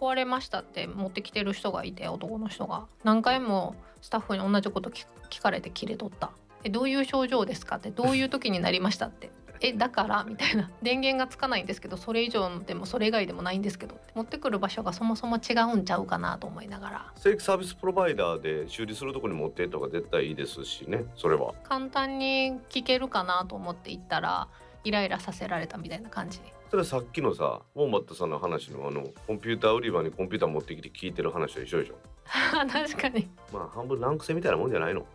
[0.00, 2.86] 壊れましたって持ってきてる人がいて男の人が。
[3.04, 6.30] 何回もスタッフに同じこと聞聞かれて切れとった。
[6.64, 9.30] えどういう症状ですかってどういう時になりましたって
[9.66, 10.70] えだからみたいな。
[10.80, 11.64] 電源がつかない。
[11.64, 24.48] んですけどそれ以上でもそれ以外でもないんですけど持ってくる場所がそもそも違うんちゃうかなと思いながら正規サービスプロバイダーで修理するとこに持っていった方が絶対いいですしねそれは簡単に聞けるかなと思って行ったら
[24.84, 31.94] イライラさせられたみたいな感じそれはさっきのさウォンバットさんの話のあのコンピューター売り場にコンピューター持ってきて聞いてる話と一緒でしょ
[32.70, 35.06] 確かにまあ半分ランク制みたいなもんじゃないの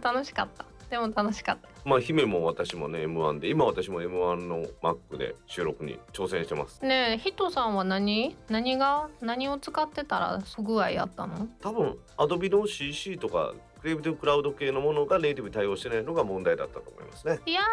[0.00, 6.84] 楽しかったでも楽しかったまあ姫も私もね M1 で今私も M1 の Mac で収録に挑戦してます。
[6.84, 8.36] ねえヒトさんは何？
[8.50, 9.08] 何が？
[9.22, 11.48] 何を使ってたら不具合やったの？
[11.62, 17.40] 多分 Adobe の CC とかクリエイティブクラウド系のものがネイティブに対応してないのが問題だったと思いますね。
[17.46, 17.64] いやー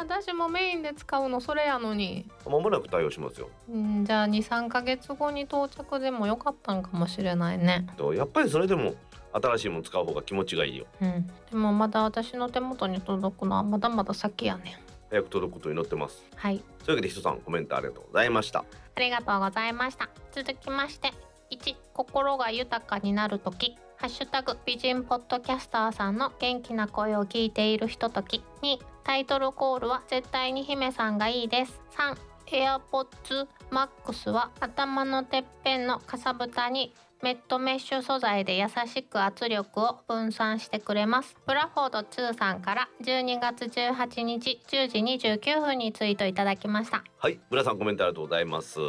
[0.00, 2.28] 私もメインで使うのそれやのに。
[2.44, 3.48] まもなく対応しますよ。
[3.70, 7.86] うんじゃあ23ヶ月後に到着でもよかったんかもしれないね。
[7.96, 8.94] とやっぱりそれでも
[9.32, 10.86] 新しいもの使う方が気持ちがいいよ。
[11.00, 11.26] うん。
[11.50, 14.92] でもまだ私の手元に届くのはまだまだ先やねん。
[15.10, 16.24] 早く届くことに祈ってます。
[16.36, 16.58] はい。
[16.84, 18.64] というわけで人さんコメントありがとうございました。
[18.94, 20.08] ありがとうございました。
[20.32, 21.12] 続きまして、
[21.50, 31.80] 1、心が豊かになるとき、ハッシュタグ美人ポッドキャスターさんの元気な声を聞いているひととき、2、タイトルコールは絶対に姫さんがいいです。
[31.96, 32.16] 3、
[32.46, 41.36] AirPods Max は頭のてっぺんのかさぶたにメットメッシュ素材で優しく圧力を分散してくれます。
[41.46, 47.04] ブラフォード2さんから12月18日10時29分にツイートいただきました。
[47.18, 48.80] はい村さんコメントありがとうございます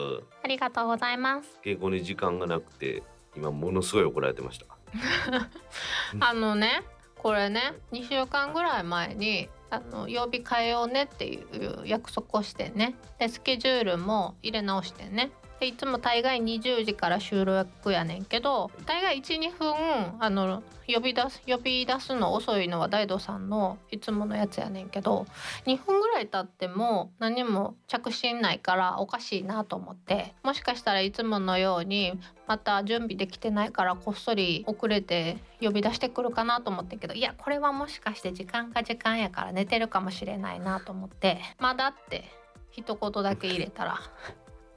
[0.44, 1.60] ありがとうございます。
[1.64, 3.04] 稽古に時間がなくて
[3.38, 4.66] 今ものすごい怒られてました
[6.20, 6.82] あのね
[7.16, 19.74] これね2週間ぐらい前にあの曜日変えようねっていう約束をしてねでスケジュールも入れ直してねでいつも大概20時から収録やねんけど大概12分
[20.20, 25.26] あの呼び出す呼び出すの遅いのは大道さんのいつものやつやねんけど
[25.66, 42.26] 2分ぐらい経っても何も着信ないからおかしいなと思ってもしかしたらいつものようにまた準備できてないからこっそり遅れて呼び出してくるかなと思ってんけどいやこれはもしかして時間が時間やから寝てるかもしれないなと思って「まだ」って
[42.72, 44.00] 一言だけ入れたら。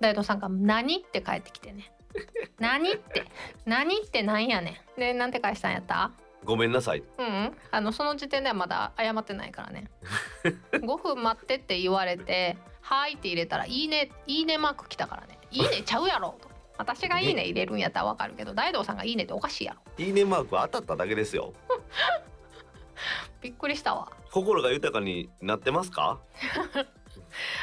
[0.01, 1.93] 大道さんが「何?」って帰ってきてね
[2.59, 3.25] 「何?」って
[3.65, 5.01] 「何?」ってなんやねん。
[5.01, 6.13] でなんて返したんやった？
[6.45, 7.03] ごめんなさい。
[7.19, 7.27] うん。
[7.27, 9.91] うん、あのその時点ではまだ謝ってないからね。
[10.73, 19.81] 5分待ってって言われて「はい」って入れたら「いいね」「いいね」マーク来たからね「いいねちゃうやろ」と私が「いいね」入れるんやったらわかるけど大道さんが「いいね」っておかしいやろ。
[20.05, 21.53] いいねマークは当たっただけですよ。
[23.41, 24.09] びっくりしたわ。
[24.31, 26.21] 心が豊かになってますか？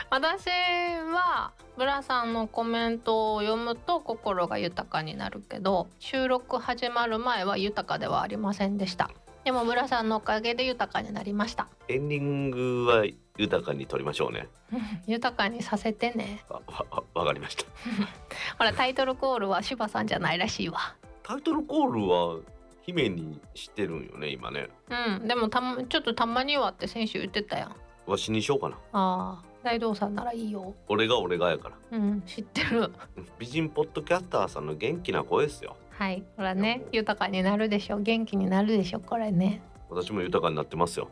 [0.09, 9.09] 私はブラさんのコメントを読むと心が豊かになるけど収録始まる前は豊かではありませんでした。
[9.43, 11.67] でもブラさんのおかげで豊かになりました。
[11.89, 13.05] エンディングは
[13.37, 14.47] 豊かに撮りましょうね。
[15.05, 16.45] 豊かにさせてね。
[16.49, 17.65] あわわかりました。
[18.57, 20.95] ほらタイトルコールは柴さんじゃないらしいわ。
[21.23, 22.39] タイトルコールは
[22.83, 24.69] 姫にしてるんよね今ね。
[24.89, 27.71] うんでもたまちょっとたまにはって先週言ってたやん。
[27.71, 28.77] あわしにしようかな。
[28.93, 30.73] あ大道さんならいいよ。
[30.87, 31.75] 俺が俺がやから。
[31.91, 32.91] うん知ってる。
[33.39, 35.75] 美人ポッドキャスターさんの元気な声ですよ。
[35.91, 37.99] はいほらね豊かになるでしょ。
[37.99, 39.61] 元気になるでしょこれね。
[39.89, 41.09] 私も豊かになってますよ。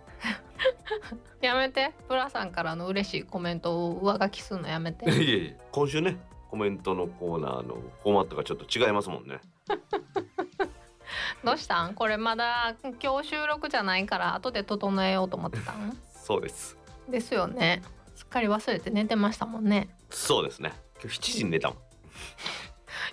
[1.42, 1.92] やめて。
[2.08, 6.18] ブラさんからの嬉しいコメントを上書きするのやめ いてえいえ今週ね
[6.50, 9.40] コメントのコーナーのフォーマットがちょっと違いますもんね。
[11.44, 11.94] どうしたん？
[11.94, 15.98] これまだ今日収録じゃないから後で整えようと思ってたん？
[16.14, 16.78] そうです。
[17.10, 17.82] ですよね
[18.32, 19.90] かり忘れて寝てましたもんね。
[20.10, 20.74] そうですね。
[21.04, 21.78] 今日7時に寝たもん。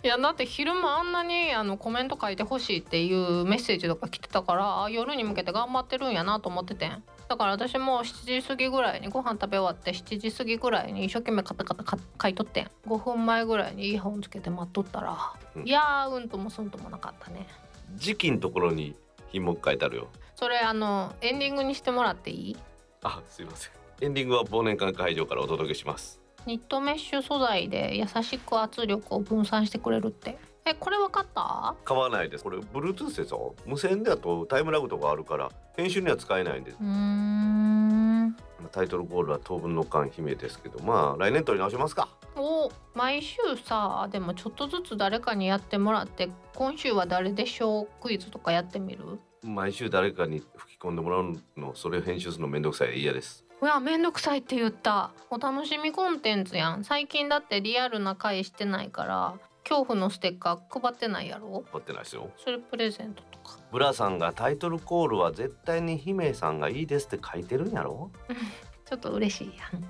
[0.03, 7.03] いやだって昼間あんなにあのコメント書いてほしいっていうメッセージとか来てたからあ夜に向けて頑張ってるんやなと思っててん。
[7.29, 12.71] だから私も7時過ぎぐらいにご飯食べ終わって7時過ぎぐらいに一生懸命カタカタか書いとってん。
[12.87, 15.67] 5分前ぐらいにイヤホンつけて待っとったら、うん。
[15.67, 17.47] いやーうんともすんともなかったね。
[17.95, 18.95] 時期のところに
[19.33, 20.09] 品目書いてあるよ。
[20.37, 22.57] それあのエンディングにしてもらっていい？
[23.03, 26.21] あすいませんエンディングは忘年会会場からお届けします。
[26.47, 30.39] ニットメッシュ素材で優しく圧力を分散してくれるって。
[30.65, 31.75] えこれ分かった？
[31.85, 32.45] 買わないです。
[32.45, 36.77] これ Bluetooth ですよ無線だとタイムラグとかあるから編集には使えないんです。
[36.81, 38.37] うーん。
[38.71, 42.09] タイトルコールは当分の間姫ですけどまあ来年取り直しますか。
[42.37, 47.89] お毎週さでもちょっとずつ誰かにやってもらって今週は誰でしょう？
[48.01, 49.19] クイズとかやってみる？
[49.43, 52.93] 毎週誰かに吹き込んでもらうのそれを編集するのめんどくさい。
[52.93, 55.11] で嫌ですうわめんどくさいって言った。
[55.31, 56.85] お楽しみコンテンツやん。
[56.85, 59.35] 最近だってリアルな回してないから
[59.65, 61.65] 恐怖のステッカー配ってないやろ？
[61.73, 62.31] 待ってないですよ。
[62.37, 63.59] それプレゼントとか。
[63.73, 68.11] ブラさんがタイトルコールは絶対に姫さんがいいですって書いてるんやろ？
[68.87, 69.85] ちょっと嬉しいやん。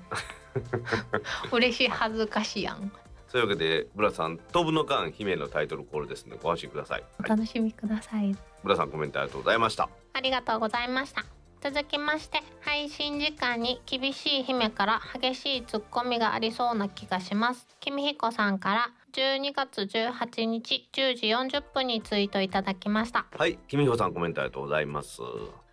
[1.55, 2.91] 嬉しい恥ずかしいやん。
[3.27, 8.35] そういうわけでブラさん当分の間姫のタイトルコールですのでご安心ください、おはい、楽しみください。
[8.63, 9.87] ブラさんコメントありがとうございました。
[10.13, 11.23] ありがとうございました。
[11.61, 17.67] 続きまして配信時間に厳しい姫から激しいツッコミがありそうな気がします。
[17.81, 23.25] 君彦さんから12月18日10時40分にツイートいただきました。
[23.37, 25.21] はい君彦さんコメントありがとうございます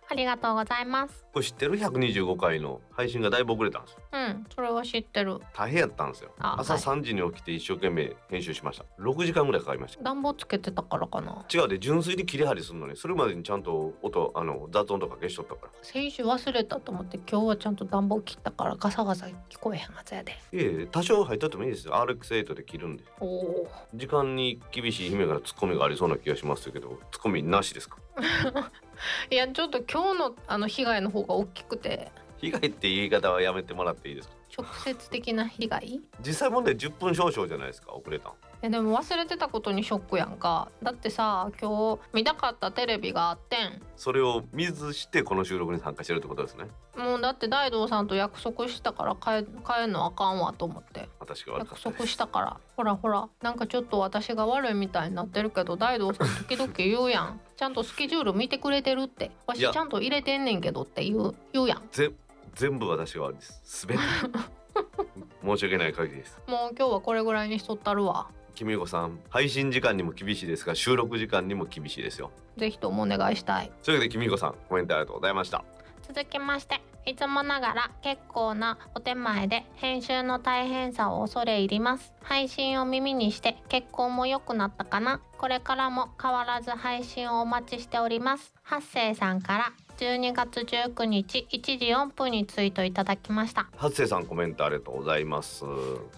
[0.09, 1.25] ありがとうございます。
[1.33, 5.39] これ知ってる？125回の配信がだいぶ遅れたんですようん、それは知ってる。
[5.53, 11.45] 大変やったんですよあ朝はい3時に起きて一生懸命編集しました6時間ぐらいかかりました暖房つけてたからかな。
[11.53, 20.31] 違うで純粋に切り張りするのにそれまでにちゃんと音あの雑音とか消しとったから先週忘れたと思って今日はちゃんと暖房切ったからガサガサ聞こえへんはずやで。
[20.31, 23.67] いえいえ多少入っとってもいいですよ RX8 で切るんでおお。
[23.93, 27.97] 時間に厳しい姫からツッコミがありそうな気がしますけどツッコミなしですか？
[29.31, 32.11] いやちょっと今日のあの被害の方が大きくて。
[32.39, 34.35] 被害って言い方はやめてもらっていいですか？
[34.61, 35.99] 直接的な被害？
[36.23, 38.33] 実際問題10分少々じゃないですか遅れたん。
[38.61, 40.69] えでも忘れてたことにショックやんか。
[40.83, 43.81] だってさ今日見たかったテレビがあってん。
[43.95, 46.67] それを見ずしてこの収録に参加してるってことですね。
[46.95, 51.09] もうだって大道さんと約束したから帰帰るのあかんわと思って。
[51.19, 52.57] 私が約束したから。
[52.75, 59.31] ほらほらなんかちょっと私が悪いみたいになってるけど大道さん時々言うやんちゃんとスケジュール見てくれてるって。
[59.47, 61.81] わしいやちゃんと入れてんねんけどって言う言うやん。
[61.91, 62.11] ぜ
[62.53, 63.59] 全部私が悪いです。
[63.63, 63.99] すべて。
[65.43, 66.39] 申し訳ない限りです。
[66.45, 68.27] もう今日はこれぐらいにしとったるわ。
[68.53, 72.31] 君子さん配信時間にも厳しいですが収録時間にも厳しいですよ。
[72.57, 73.71] ぜひともお願いしたい。
[73.83, 75.63] というわけで君子さんコメントありがとうございました。
[76.03, 82.11] 続きましていつもながら結構なお手前で編集の大変さを恐れ入ります。
[82.21, 85.21] 配信を耳にして結婚も良くなったかな。
[85.37, 88.53] これからも変わらず配信をお待ちしております。
[88.61, 93.69] 八星さんから12月19日1時4分にツイートいただきました。
[93.77, 95.63] 初瀬さんコメントありがとうございます。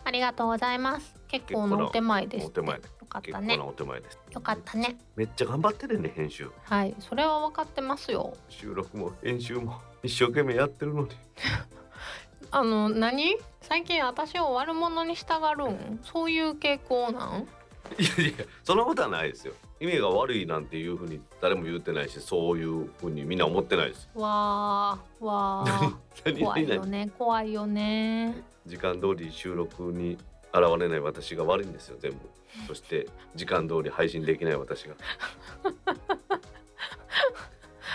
[0.04, 1.14] ありがとうございます。
[1.28, 2.48] 結構なお手前です。
[2.48, 3.48] お手前よかったね。
[3.48, 4.20] 結構なお手前です。
[4.32, 4.98] よかったね。
[5.16, 6.50] めっちゃ頑張ってるね編集。
[6.64, 6.96] はい。
[6.98, 8.34] それは分かってますよ。
[8.50, 11.10] 収録も編集も一生懸命やってるのに。
[12.52, 13.38] あの何？
[13.62, 16.00] 最近私を悪者にしたがるん？
[16.04, 17.48] そういう傾向なん？
[17.98, 19.54] いやいやそんなことはないですよ。
[19.80, 25.94] 意味が悪いなんていうふうに誰も言ってないしそういうふうにみんな思ってないですわーわー。
[26.26, 28.44] 何怖いよ何ね怖いよね。
[28.66, 30.18] 時間通り収録に
[30.54, 32.18] 現れない私が悪いんですよ全部。
[32.68, 34.96] そして時間通り配信できない私が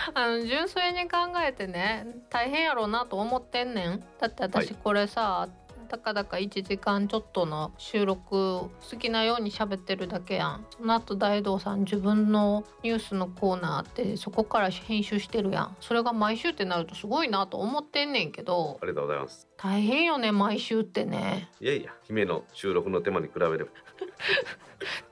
[0.13, 4.03] あの純粋に考えてね大変やろうなと思ってんねん。
[4.19, 4.75] だって私はい。
[4.83, 5.47] これさ、
[5.85, 8.69] たかだか1時間ちょっとの収録好
[8.99, 10.65] きなように喋ってるだけやん。
[10.77, 15.77] その後大道さん自分のニュースのコーナーってそこから編集してるやん。
[15.79, 18.77] それが毎週ってなるとすごいなと思ってんねんけど。
[18.81, 19.47] ありがとうございます。
[19.57, 21.49] 大変よね毎週ってね。
[21.61, 23.71] いやいや姫の収録の手間に比べれば。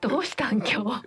[0.00, 1.00] どうしたん今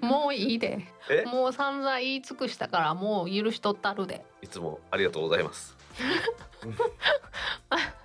[0.04, 0.86] もういいで。
[1.10, 1.24] え？
[1.26, 4.24] もう散々言い尽くしたからもう許しとったるで。
[4.42, 5.76] いつもありがとうございます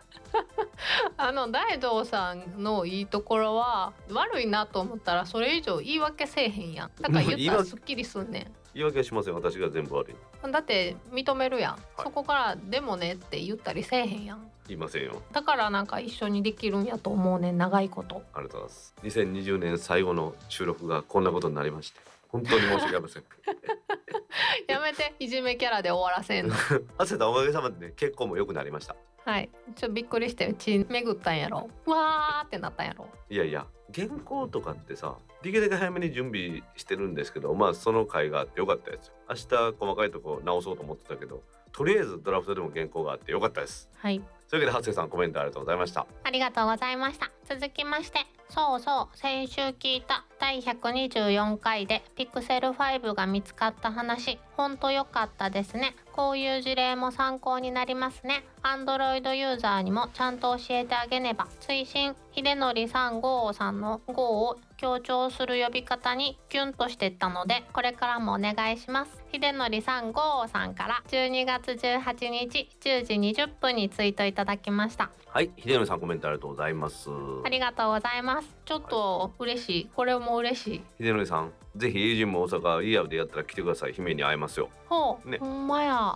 [1.18, 6.92] あの大道さんのいいところは悪いなと思ったらそれ以上言い訳せえへんやん。
[7.02, 11.78] だから言ったらすっきりすんね 言い訳はしません私が全部悪いんだって認めるやん、い。
[11.98, 14.52] そこから「でもね」って言ったりせえへんやん。
[14.68, 15.22] 言いませんよ。
[15.32, 18.24] だからなんか一緒にできるんやと思うねん長いこと。
[18.34, 18.96] ありがとうございます。
[19.04, 22.00] 2020年最後の収録がこんなことになりまして
[22.34, 23.24] 本当に申し訳ありません。
[24.68, 26.56] やめていじめキャラで終わらせんの。
[26.98, 28.96] 汗たおかげさまでね結婚も良くなりました。
[29.24, 29.50] はい。
[29.76, 31.70] ちょっとびっくりしてうち巡ったんやろ。
[31.86, 33.08] わーってなったんやろ。
[33.30, 39.14] いやいや原稿とかってさできるだけ早めに準備してるんですけどまあその回があってよかったですよ。
[39.30, 43.90] 明日細かいとこ直そうと思ってたけどとりあえずドラフトでも原稿があってよかったです。
[43.96, 44.20] はい。
[44.50, 46.06] というわけでハセさんコメントありがとうございました。
[46.24, 47.32] ありがとうございました。
[47.46, 48.20] 続きまして、
[48.54, 50.26] そうそう、先週聞いた。
[50.40, 55.96] 第124回でピクセル5が見つかった話、ほんと良かったですね。
[56.12, 58.44] こういう事例も参考になりますね。
[58.62, 61.48] Android ユーザーにもちゃんと教えてあげねば。
[61.60, 69.24] 推進、秀則355さんの5を強調する呼び方にキュンとしてったので、これからもお願いします。
[69.34, 75.10] 秀則355さんから12月18日10時20分にツイートいただきました。
[75.28, 77.10] はい秀則さんコメントありがとうございます
[77.44, 78.56] ありがとうございます。
[78.66, 79.90] ちょっと嬉しい。
[79.96, 80.82] これも嬉しい。
[81.04, 86.16] 秀則さんぜひ友人も大阪イヤーでやったら来てください姫に会えますよほう、ねほんまや。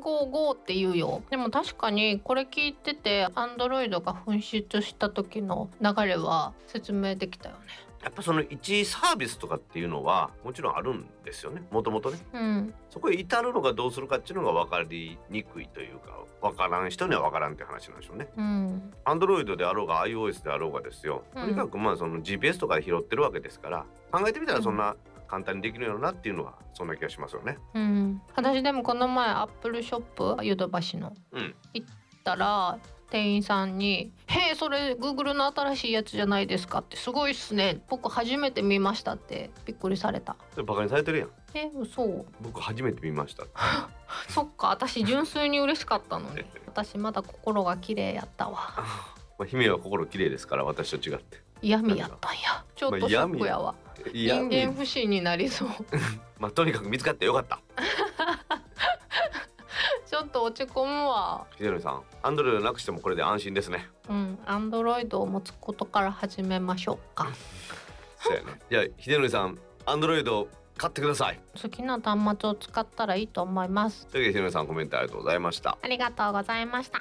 [0.00, 1.22] ゴーゴーって言うよ。
[1.30, 7.60] でも確かにこれ聞いてて、アンドロイドが紛失した時の流れは説明できたよね。
[8.04, 11.62] やっぱその一サービスとかっていうのはもちろんあるんですよね。
[11.70, 12.18] もともとね。
[12.34, 18.28] うん、そこへ至るのがどうするかっていうのが分かりにくいというか分からん人には分からんって話なんでしょうね。
[18.36, 21.44] うん、アンドロイドであろうが iOS であろうがですよ、うん。
[21.44, 24.96] とにかくまあその GPS とかで拾ってるわけですから考えてみたらそんな
[25.26, 27.56] 簡単にできるよなっていうのはそんな気がしますよね。
[27.72, 28.22] うん。
[28.36, 31.54] 私でもこの前アップルショップヨドバシのうん。
[31.72, 31.86] 行っ
[32.22, 32.78] たら。
[33.14, 37.80] 店員さんに「へえそれ Google の新しいやつじゃないですか」って「すごいっすね。
[37.88, 40.34] 僕初めて見ました」ってびっくりされた。
[40.50, 41.28] それバカにされてるやん。
[41.54, 42.26] え嘘。
[42.40, 43.44] 僕初めて見ました。
[44.28, 46.44] そっか私純粋に嬉しかったのに。
[46.66, 48.74] 私まだ心が綺麗やったわ。
[49.38, 51.40] まあ姫は心綺麗ですから私と違って。
[51.62, 52.64] 嫌味やったんや。
[52.74, 53.76] ちょっとショックやわ。
[54.12, 54.40] いや。
[54.40, 55.68] 人間不信になりそう。
[56.40, 57.60] まあとにかく見つかってよかった
[60.06, 61.46] ちょっと落ち込むわ。
[61.58, 62.02] 秀則さん。
[62.22, 63.88] アンドロイドなくしてもこれで安心ですね。
[64.08, 64.38] うん。
[64.46, 67.28] アンドロイドを持つことから始めましょうか。
[68.20, 71.40] そうやねじゃあ秀則さんアンドロイド買ってください。
[71.60, 74.06] 好きな端末を使ったらいいと思います。
[74.06, 75.78] というわけで秀則さんコメントありがとうございました。
[75.80, 77.00] ありがとうございました。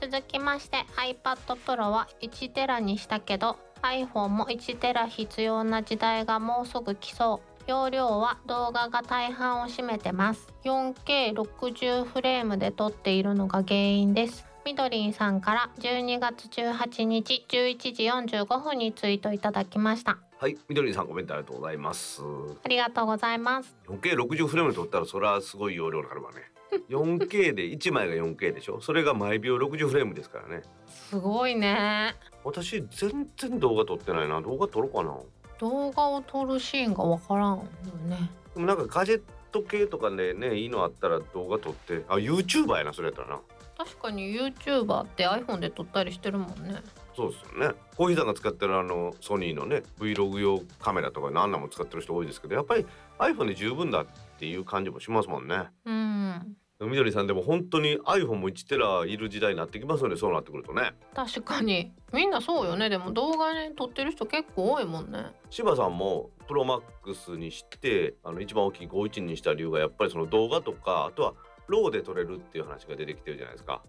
[0.00, 10.48] 続きまして iPad Pro は1テラにしたけど iPhone も1テラ必要な時代がもうすぐ来そう容量は動画が大半を占めてます。
[10.64, 14.46] 4K60 フレームで撮っているのが原因です。
[14.64, 20.16] みどりんさんから12月18日11時45分にツイートいただきました。
[20.38, 22.22] はいみどりさんコメントありがとうございます。
[22.64, 23.76] ありがとうございます。
[23.86, 26.38] 4K60 フレームで撮ったらそれはすごい容量になるわね。
[26.88, 28.80] 4K で1枚が 4K でしょ？
[28.80, 30.62] それが毎秒60フレームですからね。
[30.86, 32.14] すごいね。
[32.44, 34.40] 私全然動画撮ってないな。
[34.40, 35.14] 動画撮ろうかな
[35.58, 37.64] 動画を撮るシーンがわからんよ
[38.06, 38.30] ね。
[38.54, 42.04] でもなんかガジェット系とかでねいいのあったら動画撮って。
[42.08, 43.40] あ YouTuber やなそれやったらな。
[43.76, 46.82] 確かに YouTuber って iPhone で撮ったりしてるもんね。
[47.14, 47.74] そうですよね。
[47.96, 52.86] コーヒーさんが使ってるあのソニーのね Vlog 用カメラとか何なんも使ってる人多いですけどやっぱり
[53.18, 54.06] iPhone で十分だっ
[54.38, 55.64] ていう感じもしますもんね。
[55.84, 60.92] うんみどりさんでも本当に iPhone も1テラいる時代になってきますよねそうなってくるとね。
[61.12, 61.92] 確かに。
[62.12, 62.88] みんなそうよね。
[62.88, 65.26] でも動画ね撮ってる人結構多いもんね。
[65.50, 71.34] 柴さんもプロマックスにしてあの一番大きい51にした理由がやっぱりその動画とかあとは
[71.66, 73.82] ローで撮れるっていう話が出てきてるじゃないですか。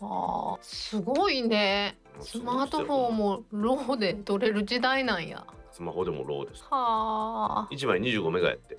[0.00, 1.98] あーすごいね。
[2.20, 5.44] スマートフォンも RAW で撮れる時代なんや。
[5.72, 6.62] スマホでも RAW です。
[6.70, 7.68] はあ。
[7.72, 8.78] 1枚25メガやって。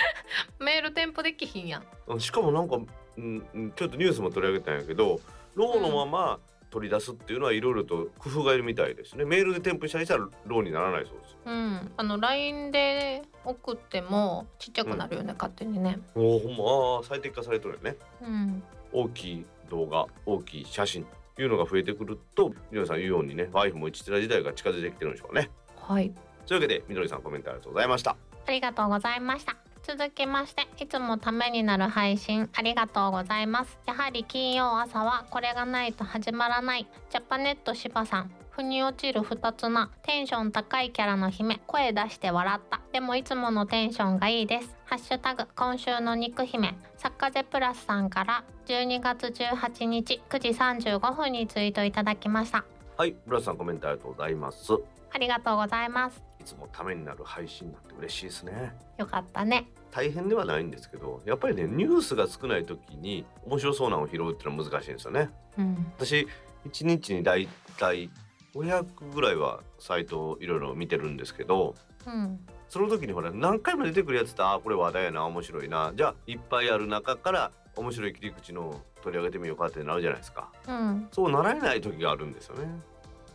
[0.58, 1.86] メール添付できひんやん。
[2.06, 2.76] うんしかもなんか、
[3.16, 5.20] うん、うんちょっとニュースも取り上げたんやけど
[5.54, 6.40] RAW のまま
[6.70, 9.24] 取り出すっていうのはいろいろと工夫がいるみたいですね。
[9.24, 11.36] メールで添付したりしたら RAW にならないそうです。
[11.44, 11.92] うん。
[11.96, 16.00] あの LINE で送ってもちっちゃくなるよね、勝手にね。
[16.14, 17.96] おおほんま最適化されてるよね。
[18.22, 18.62] うん。
[18.90, 21.06] 大きい動画大きい写真
[21.38, 25.50] いうのが増えてくるとみどりさん言うようにね Wi-Fi も1テラ時代が近づいてきてるんでしょうね。
[25.76, 26.12] はい。
[26.46, 28.16] というわけでみどりさんコメントありがとうございました。
[28.46, 33.78] ありがとうございました続きましていつもためになる配信ありがとうございます。
[33.86, 36.86] やはり金曜朝はこれがないと始まらない。
[37.10, 42.80] ジャパネット芝さん腑に落ちる2つなテンション高いキャラの姫声出して笑った。
[42.92, 44.76] でもいつものテンションがいいです。
[44.84, 46.76] ハッシュタグ今週の肉姫。
[46.96, 52.64] 作家ゼプラスさんから12月18日9時35分にツイートいただきました。
[52.96, 55.02] はいブラスさんコメントありがとうございます。
[55.14, 58.74] ありがとうございますいつもためになる配信なんて嬉しいですね。
[58.98, 59.68] よかったね。
[59.92, 65.30] 大変ではないんですけどやっぱりねニュースが少ない時に面白そうなのを拾うっていうのは難しいんですよね。
[65.56, 65.92] うん。
[65.96, 66.26] 私
[66.68, 68.10] 1日にだいたい
[68.54, 71.74] 500ぐらいはサイトをいろいろ見てるんですけど
[72.06, 72.40] うん。
[72.68, 75.92] その時にほら何回も出てくるやつってあーこれ話題やな面白いな。
[75.94, 80.50] じゃあいっぱいある中から面白い切り口の取り上げてみようかってなるじゃないですか。
[80.66, 81.08] うん。
[81.12, 82.66] そうなられない時があるんですよね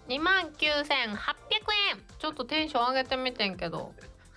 [0.08, 0.70] 2万9800
[1.92, 2.02] 円。
[2.20, 3.94] ちょっとテンション上げてみてんけど。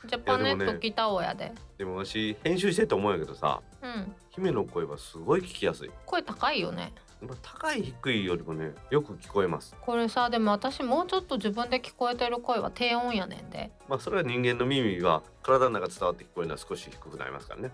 [0.07, 1.53] ジャパネット来たおやで。
[1.77, 4.15] でも私編集してて思うんやけどさうん。
[4.31, 5.91] 姫の声はすごい聞きやすい。
[6.07, 6.93] 声高いよね。
[7.21, 9.77] まあ高い低いよりもねよく聞こえます。
[9.81, 13.71] これさでも私もうちょっと自分で聞こえてる声は低音やねんで。
[13.89, 17.71] まあそれは人間の耳は体の中伝わって聞こえるのは少し低くなりますからね。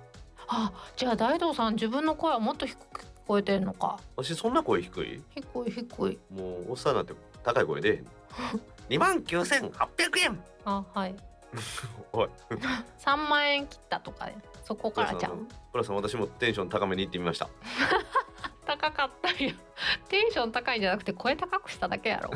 [0.48, 4.00] あじゃあ大道さん自分の声はもっと低く聞こえてんのか。
[4.16, 5.22] 私そんな声低い？
[5.36, 6.18] 低い低い。
[6.34, 7.14] もうおっさんになって
[7.46, 8.02] 高い声で
[8.90, 9.70] 2万9800
[10.24, 10.44] 円。
[10.64, 11.14] あはい。
[12.12, 12.28] おい。
[12.98, 14.28] 3万円切ったとか
[14.64, 15.48] そこからじゃん。
[15.72, 17.48] プラさん私もテンション高めに行ってみました。
[18.66, 19.52] 高かったよ。
[20.08, 22.30] テンション高いんじゃなくて声高くしただけやろ。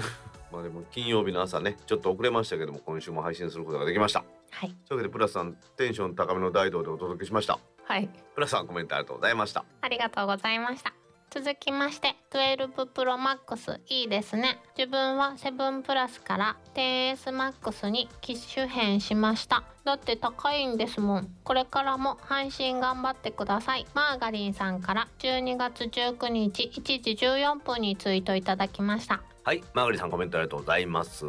[0.52, 4.24] まあでも金曜日の朝ねちょっと遅れましたけども今週も配信することができました。
[4.50, 4.70] はい。
[4.88, 7.58] というわけでプラスさんテンション高めの大道でお届けしました。
[7.84, 8.08] はい。
[8.34, 9.64] プラスさんコメントありがとうございました。
[9.80, 10.92] ありがとうございました。
[11.32, 14.58] 続きまして12 Pro Max いいですね。
[14.76, 19.62] 自分は7プラスから 10S Max に機種変しました。
[19.84, 21.30] だって高いんですもん。
[21.44, 23.86] これからも配信頑張ってください。
[23.94, 29.22] マーガリンさんから12月19日1時14分にツイートいただきました。
[29.44, 31.24] はいマーガリさんコメントありがとうございます。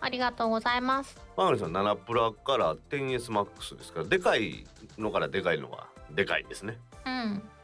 [0.00, 1.16] ありがとうございます。
[1.38, 4.66] マーガリさん7プラから 10S Max ですからでかい
[4.98, 6.76] のからでかいのがでかいですね。
[6.82, 6.87] うん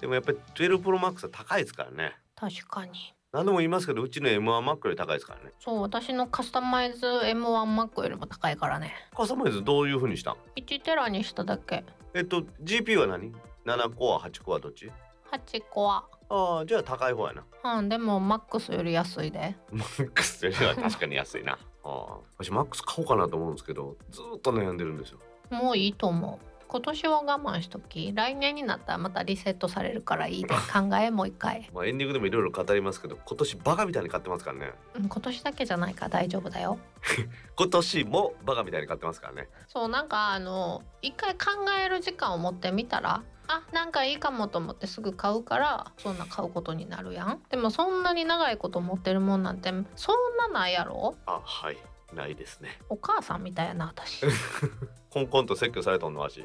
[0.01, 2.17] でもやっぱり12 Pro Max は高いですからね。
[2.37, 2.93] 確かに。
[3.33, 5.53] 何度も言いますけどうちの M1 Mac より高いですからね。
[5.59, 8.95] そう私のカスタマイズ M1Mac よりも高いからね。
[9.17, 11.85] カスタマイズどういう風にしたん？1テラにしただけ。
[12.15, 13.33] えっと GP は何
[13.67, 14.91] ?7 コア8コアどっち
[15.33, 17.79] ？8個はああじゃあ高い方やな。
[17.79, 19.57] うんでもマックスより安いで。
[19.73, 21.55] マックスよりは 確かに安いな。
[21.55, 25.19] ああ私マックス買おうかなと思うんですけどずーっと悩んでるんですよ。
[25.51, 34.73] もういいと思う今年は我慢しとき来年になったらまたリセットされるからいいで 考えもう一回、まあエンディングでもいろいろ語りますけど今年バカみたいに買ってますからね。
[34.97, 36.79] うん、今年だけじゃないから大丈夫だよ。
[37.57, 39.49] 今年もバカみたいに買ってますからね。
[39.69, 41.51] そうなんかあの一回考
[41.85, 47.43] える時間を持ってみたらあなんかいいかもと思ってすぐ買うからそんな買うことになるやん。
[47.51, 51.15] でもそんなに長いこと持ってるもんなんてそんなないやろ？
[51.27, 51.77] あはい
[52.15, 52.79] ないですね。
[52.89, 54.25] お母さんみたいやな私。
[55.11, 56.45] コンコンと説教されたのわし。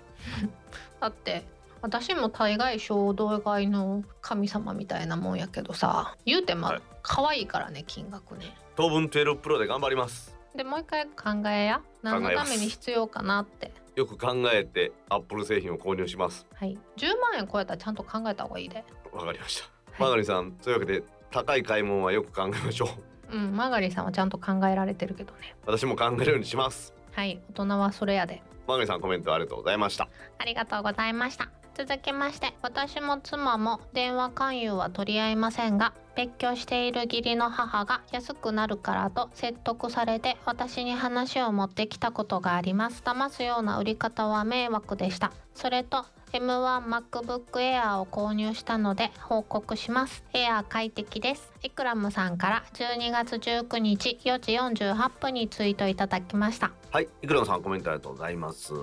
[0.99, 1.43] だって
[1.81, 6.77] 私も大概衝動買いの神様みたいなもんやけどさ言うてまはい。
[6.77, 8.55] あ可愛いからね金額ね。
[8.75, 10.37] 当分12プロで頑張ります。
[10.55, 11.81] でもう一回考えや。
[12.01, 13.71] 何のために必要かなって。
[13.95, 16.45] よく考えてアップル製品を購入します。
[16.53, 16.77] はい。
[16.97, 18.83] 10万円超えたらちゃんと考えた方がいいで。
[19.11, 22.89] わかりました、はいマーガリさんというわけで高い買い物はよく考えましょう
[23.31, 25.55] うんマーガリンさんはちゃんと考えられてるけどね。
[25.65, 26.93] 私も考えるようにします。
[27.11, 28.41] はい大人はそれやで。
[28.67, 30.07] マーガリさんコメントありがとうございました。
[30.37, 31.49] ありがとうございました。
[31.75, 43.01] 続きまして私も妻も電話勧誘は取り合いませんが別居している義理の母が安くなるからと説得されて私に話を持ってきたことがあります。
[43.05, 45.31] 騙すような売り方は迷惑でした。
[45.53, 50.23] それと M1MacBook Air を購入したので報告します。
[50.33, 51.51] Air 快適です。
[51.63, 54.51] イクラムさんから12月19日4時
[54.85, 56.71] 48分にツイートいただきました。
[56.91, 58.73] はいいくらさんコメントありがとうございます。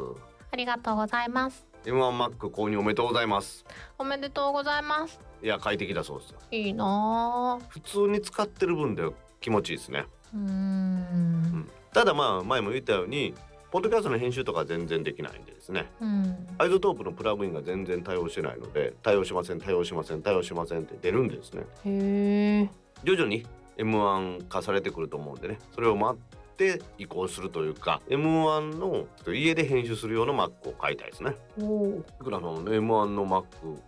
[0.52, 1.64] ありがとうございます。
[1.84, 3.64] M1Mac 購入おめでとうございます。
[3.96, 5.20] おめでとうございます。
[5.40, 6.38] いや快適だそうですよ。
[6.50, 9.08] いいな普通に使ってる分で
[9.40, 10.06] 気持ちいいですね。
[10.34, 11.70] ぁうーん。
[11.92, 13.34] ただまあ前も言ったように
[13.76, 15.84] ポッドキャストの編集とか全然できないんでですね。
[16.00, 16.34] うん。
[16.56, 21.64] iZotope のプラグインが全然対応してないので対応しません対応しません対応しませんって出るんですね。
[21.84, 22.70] へえ。
[23.04, 23.44] 徐々に
[23.76, 25.58] M1 化されてくると思うんでね。
[25.74, 29.04] それを待って移行するというか M1 の
[29.34, 31.34] 家で編集する用の Mac を買いたいですね。
[31.60, 33.44] おおいくらさん M1 の Mac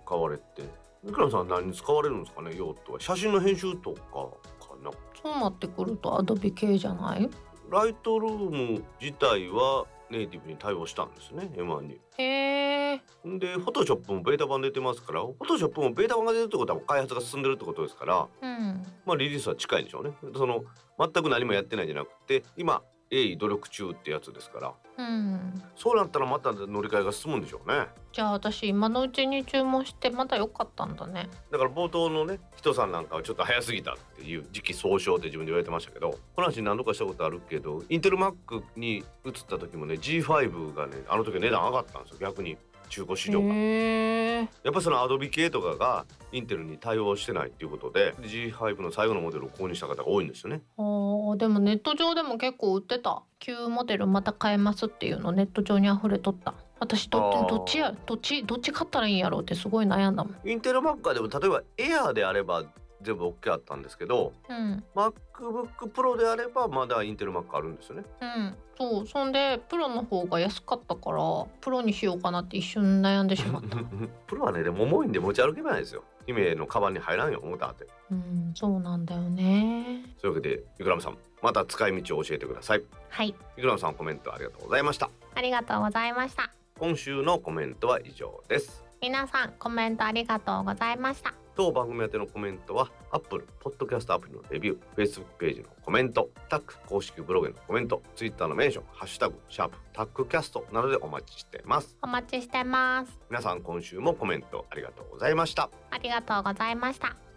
[0.07, 0.65] 買われて
[1.09, 3.01] いくらさん何に使われるんですかね用途は。
[3.01, 4.91] 写真の編集とかかな。
[5.23, 7.31] そうなってくるとアドビ系じゃない？
[7.71, 12.01] ライトルーム自体はネイティブに対応したんですね M1 に。
[12.17, 18.87] へえでフォトショップもベータ版出てますからフォトショップもベータ版が出るってことは開発が進んでるってことですからうん。
[19.05, 20.13] まあリリースは近いでしょうね。
[20.35, 20.65] その
[20.99, 24.73] 全く何もやってないんじゃなくて今鋭意努力中ってやつですから。
[24.99, 25.63] うん。
[25.77, 27.87] そうなったらまた乗り換えが進むんでしょうね。
[28.13, 31.29] じゃあ私今のうちに注文してまだ良かったんだね。
[31.51, 39.05] だから冒頭のね人さんなんかはちょっと早すぎたっていう時期総称って自分で言われてましたけどこの話何度かしたことあるけどインテル Mac に移っ
[39.49, 42.57] た時もね G5 がねあの時は値段上がったんですよ逆に
[42.89, 43.55] 中古市場が。
[43.55, 50.63] やっぱそのアドビ系とかがインテルに対応してないっていうことで G5 の最後のモデルを購入した方が多いんですよね。
[50.77, 53.23] あーでもネット上でも結構売ってた。
[53.41, 56.55] 旧モデルまた買えますっていうのネット上に溢れとった。
[56.81, 60.37] 私どどっちやどっちどっち買ったらいいんやろうってすごい悩んだもん。
[60.49, 62.65] インテル Mac はでも例えばエアーであれば
[63.03, 68.05] 全部 OK あったんですけどうん MacBook Pro であればまだインテル Mac あるんですよね。
[68.21, 71.19] うんそうそんでプロの方が安かったから
[71.61, 73.77] プロにしようかなって一瞬悩んでしまった
[74.29, 76.05] プロはねでも重いんで持ち歩けないですよ。
[76.27, 77.87] 姫のカバンに入らんよ思ったって。
[78.11, 82.83] うんそうなんだよねというわけでイクラムさんまた使い道を教えてください。
[83.09, 85.11] はいイクラムさんコメントありがとうございました。
[85.35, 88.85] ありがとうございました今週のコメントは以上です。
[89.01, 101.97] 皆さんコメントありがとうございました当番組宛てのコメントは Apple Podcast アプリのレビュー Facebook ページのコメントタック公式ブログへのコメント Twitter のメンションハッシュタグシャープタックキャストなどでお待ちしています。
[102.01, 103.19] お待ちしてます。
[103.29, 105.69] 皆さん今週もコメントありがとうございました。
[105.91, 107.28] ありがとうございました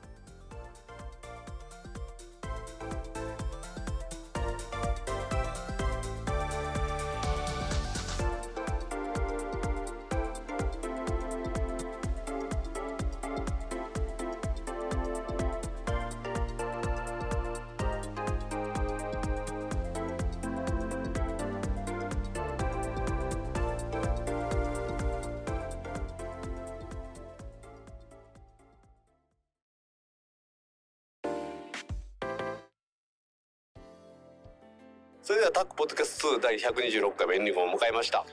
[35.23, 38.25] それではタックポッドキャスト2第126回目エンディングを迎えました、は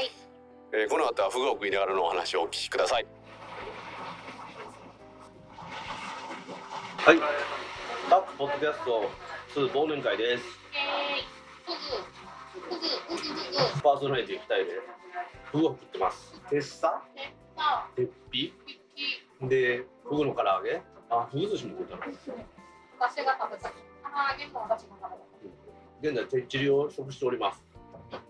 [0.00, 0.10] ーい。
[0.72, 3.06] えーこの後はフグを食いながらのお話をお聞きください。
[6.98, 7.18] はい。
[8.08, 9.10] タックポッドキャスト
[9.60, 10.44] 2忘年会です。
[13.82, 14.64] パーソナリティ2人で
[15.52, 17.02] フグを食ってますテッサ
[17.96, 18.52] テッピ
[19.42, 22.02] でフグの唐揚げあフグ寿司も食ったの
[22.98, 25.29] 私が食べた唐揚げも私が食べた
[26.02, 27.62] 現在てっちりを食しております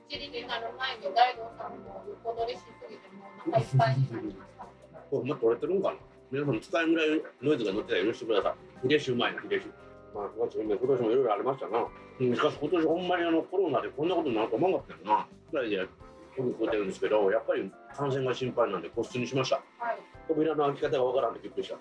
[0.09, 4.65] チリになる前に大道さんも横取りしすぎてもうお腹いっぱいになりました
[5.11, 5.97] これ、ま、取れてるんかな？
[6.31, 8.87] 皆さん使えるぐらいノイズが乗ってたら許してください。
[8.87, 9.67] ヒレシうまいな、ヒレシ。
[10.15, 11.79] まあ、今年もいろいろありましたな。
[11.81, 15.27] うんしかし今年ほんまにあのコロナでこんなことになると思わなかったよな。
[15.51, 15.91] ぐらいでよく
[16.37, 19.57] 食うてるんですけど、やっぱり感染が心配なんで個室にしました。
[19.79, 19.99] はい、
[20.29, 21.77] 扉の開き方がわからんでびっくりした。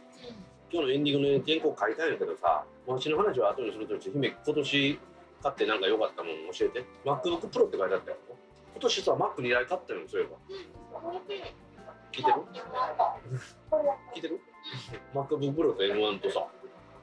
[0.72, 5.00] 今日のエンディングの原稿書いたんやけどさ、私の話は後にするとして、姫、今年
[5.42, 6.86] 買ってなんか良かったもん教えて。
[7.06, 8.18] MacBook Pro って書いてあったよ。
[8.74, 10.38] 今年さ、Mac 2台買ったよ、そういえば。
[12.12, 12.36] 聞いてる？
[14.16, 14.40] 聞いてる
[15.14, 16.48] ?MacBook Pro と M1 とさ、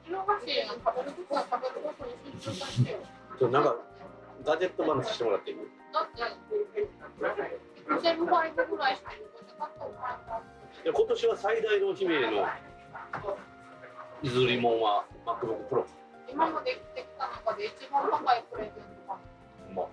[0.07, 2.97] 色がしい食べることは食べることに集中させてよ
[3.39, 3.75] ちょなんか
[4.45, 5.57] ガジェット話してもらっていい？
[5.93, 6.21] だって
[7.89, 9.11] 2000倍ぐらいしか
[10.85, 12.47] 今年は最大の姫の
[14.23, 15.85] 譲り物は MacBook Pro。
[16.29, 18.73] 今までできた中で一番高いプレゼン
[19.07, 19.19] トか。
[19.73, 19.87] まあ、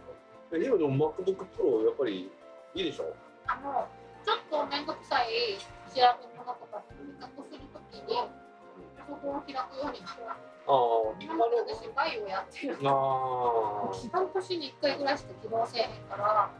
[0.52, 2.30] えでもでも MacBook Pro やっぱり
[2.74, 3.14] いいでしょ。
[3.46, 3.86] あの
[4.24, 5.58] ちょっと面倒くさい
[5.92, 8.16] 調べ物とか比較するときに
[9.06, 16.50] そこを開くようになったああ、今まで私バイオやってるあ半年に1回ぐらいしか起動せえへんから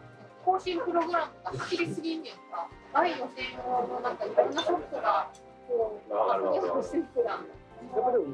[0.44, 2.68] 更新プログラムが走りすぎんねんか。
[2.92, 5.30] バイオ専用のなんかいろんなソフトが
[5.66, 8.24] こうわかるわかるアップデートしてるからやっぱでも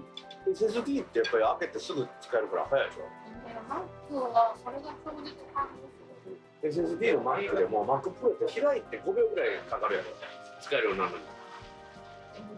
[0.49, 3.03] SSD ってやっぱり開けてすぐ使えるから早いでしょ？
[3.68, 10.07] マックはそれが超絶感動する SSD の Mac でも Mac Pro って開いて5秒ぐらいかかるやろ。
[10.62, 12.49] 使えるようになるのにでも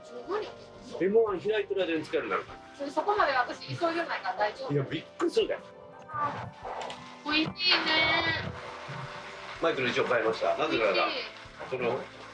[0.99, 4.69] 十分よ M1 開いてる間に使えるようになるかそれそこまで私急いでないから大丈夫。
[4.69, 5.61] らいやびっくりするだよ
[7.25, 7.53] おいしいね。
[9.63, 10.57] マイクの位置を変えました。
[10.59, 11.09] なぜなら
[11.71, 11.91] その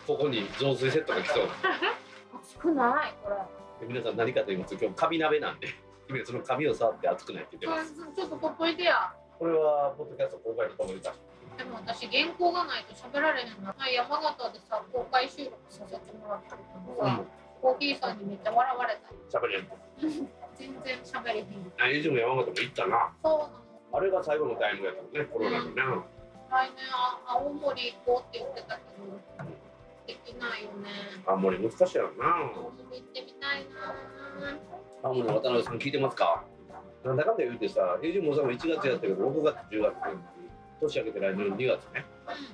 [0.06, 1.48] ここに雑炊セットが来そう。
[2.40, 3.36] 熱くないこれ。
[3.36, 3.42] で
[3.86, 5.68] 皆さん何かと言いますと今日カビ鍋なんで
[6.08, 7.94] 今そのカビを触って熱くないって言ってます。
[7.94, 9.12] ちょっと取っといてや。
[9.38, 11.12] これはポッドキャスト公開とかも出た
[11.58, 17.20] でも私原稿がないと喋られへんな前山形でさ公開収録させてもらった時もさ、
[17.62, 18.96] コーヒーさんにめっちゃ笑われ
[19.30, 19.68] た喋れる
[20.54, 21.72] 全然喋れへん。
[21.78, 23.14] 何時も山形も行ったな。
[23.22, 23.50] そうなの。
[23.92, 25.72] あれが最後のタイムやったのねコロナのね、
[26.50, 29.48] 来年あ青森行こうって言ってたけど
[30.08, 30.88] できないよね。
[31.26, 33.92] あんまり難しいやろな青森行ってみたいな。
[35.04, 36.42] あもう渡辺さん聞いてますか？
[37.04, 39.94] なんだかんだ言うてさ平時もさんも1月やったけど6月10月
[40.80, 42.06] 年明けて来年の2月ね。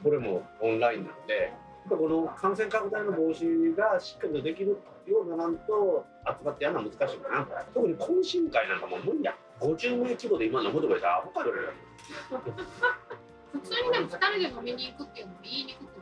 [0.03, 1.53] これもオンラインなんで
[1.89, 4.77] この感染拡大の防止がしっかりとできる
[5.07, 7.47] ようななんと集まってやるのは難しいかな。
[7.73, 9.37] 特に懇親会なんかもう無理や。
[9.61, 11.53] 50名規模で今飲むとかじゃアホかよ
[13.53, 15.94] 普通にでも2人で飲みに行くっていうのも言いにくく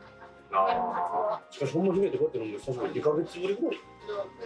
[0.53, 3.79] あしかしほんま姫ってこうやって飲むの久しぶり2ヶ月ぶりぐらい。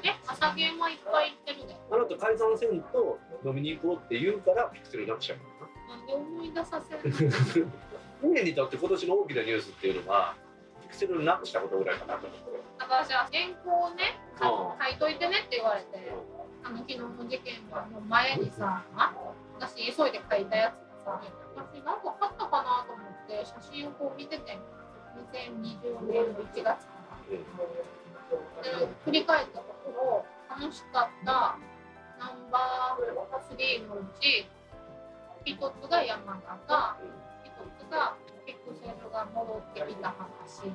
[0.03, 5.97] え朝ゲームはいっぱい行ってるであなた解散せんと飲みに行こうって言うからピクセルなくしちゃうな。
[5.97, 7.31] んで思い出させる
[8.21, 10.35] 姫 にとって今年の大きなニュースっていうのは
[10.83, 12.47] ピクセルなくしたことぐらいかなと思って。
[12.79, 16.11] 私は原稿をねうん書いといてねって言われて
[16.63, 17.55] あの昨日の事件
[17.91, 18.83] の前にさ
[19.59, 21.21] 私急いで書いたやつがさ
[21.55, 24.57] 私なんか買ったかなと思って写真をこう見てて
[25.31, 31.57] 2020年の1月かなで振り返ったところ楽しかった
[32.19, 33.03] ナンバー
[33.57, 34.47] 3のうち
[35.45, 36.97] 一つが山形
[37.43, 38.15] 一つが
[38.45, 40.71] ピクセルが戻ってきた話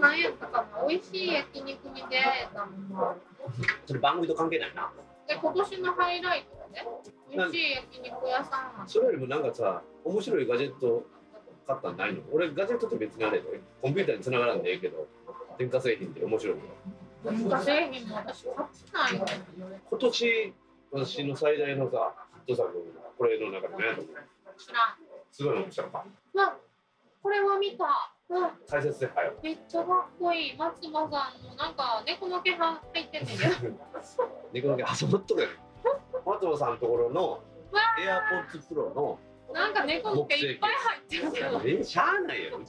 [0.00, 3.16] 何やったかな美味しい焼肉に出会えたのは
[3.86, 4.92] それ番組と関係ないな。
[5.26, 6.84] で今年のハイライトはね
[7.32, 11.06] 美味しい焼肉屋さんがそれよりもなんかさ面白いガジェット
[11.66, 12.20] 買ったんないの？
[12.32, 15.06] 俺ガジェットって別にあれでコンピューターに繋がらんでええけど
[15.58, 16.62] 電化製品って面白いの。
[17.32, 18.08] 文化製品？
[18.08, 19.14] も私買ってない。
[19.18, 19.26] よ
[19.90, 20.54] 今年
[20.92, 22.14] 私の最大のさ
[22.46, 23.82] ヒット作これの中でね
[24.56, 24.96] 知らん。
[25.32, 26.04] すごいのしたのか。
[26.34, 26.56] うわ
[27.22, 27.84] これは見た。
[28.28, 29.32] うん解説で早い。
[29.42, 30.56] めっちゃかっこいい。
[30.56, 33.76] 松葉さんのなんか猫の毛入ってんねんけど。
[34.52, 35.50] 猫の毛挟まっとるやん。
[36.26, 37.40] 松尾さんのところのわ
[38.00, 39.18] エアポッツプロの
[39.54, 41.62] なんか猫の毛いっぱい入ってるけど。
[41.80, 42.58] えしゃあないやろ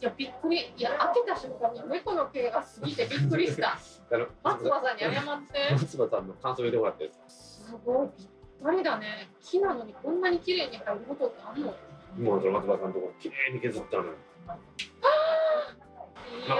[0.00, 0.72] いやびっくり。
[0.76, 3.76] いや開けた瞬間に猫の毛が過ぎてびっくりした。
[4.44, 5.68] 松葉さんに謝って。
[5.72, 8.28] 松葉さんの感想言ってもらってすごいびっ
[8.62, 9.28] たりだね。
[9.42, 11.74] 木なのにこんなに綺麗に入ることってあんの？
[12.16, 14.12] もうその松葉さんのところ綺麗に削ったのよ。
[14.46, 14.58] まあ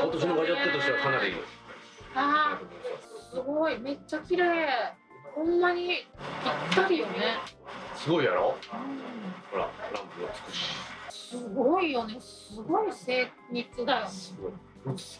[0.03, 1.33] 今年のガジェットとしてはかなり
[2.17, 4.97] あーすごいめっちゃ綺麗。
[5.35, 7.37] ほんまにぴったりよね、
[7.97, 8.55] すごいやろ？
[8.57, 12.17] うほらランプもつくしん、すごいよね。
[12.21, 14.11] すごい精密だよね。
[14.11, 14.53] すごい。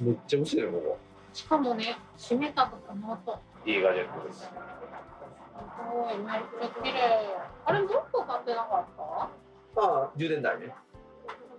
[0.01, 0.99] めっちゃ薄いよここ。
[1.33, 4.41] しかもね閉めたとかの音いいガジェットです。
[4.43, 4.51] す
[5.93, 8.87] ごいめっちゃ綺麗あれもっと買ってなかっ
[9.75, 9.81] た？
[9.81, 10.75] まあ充電台ね。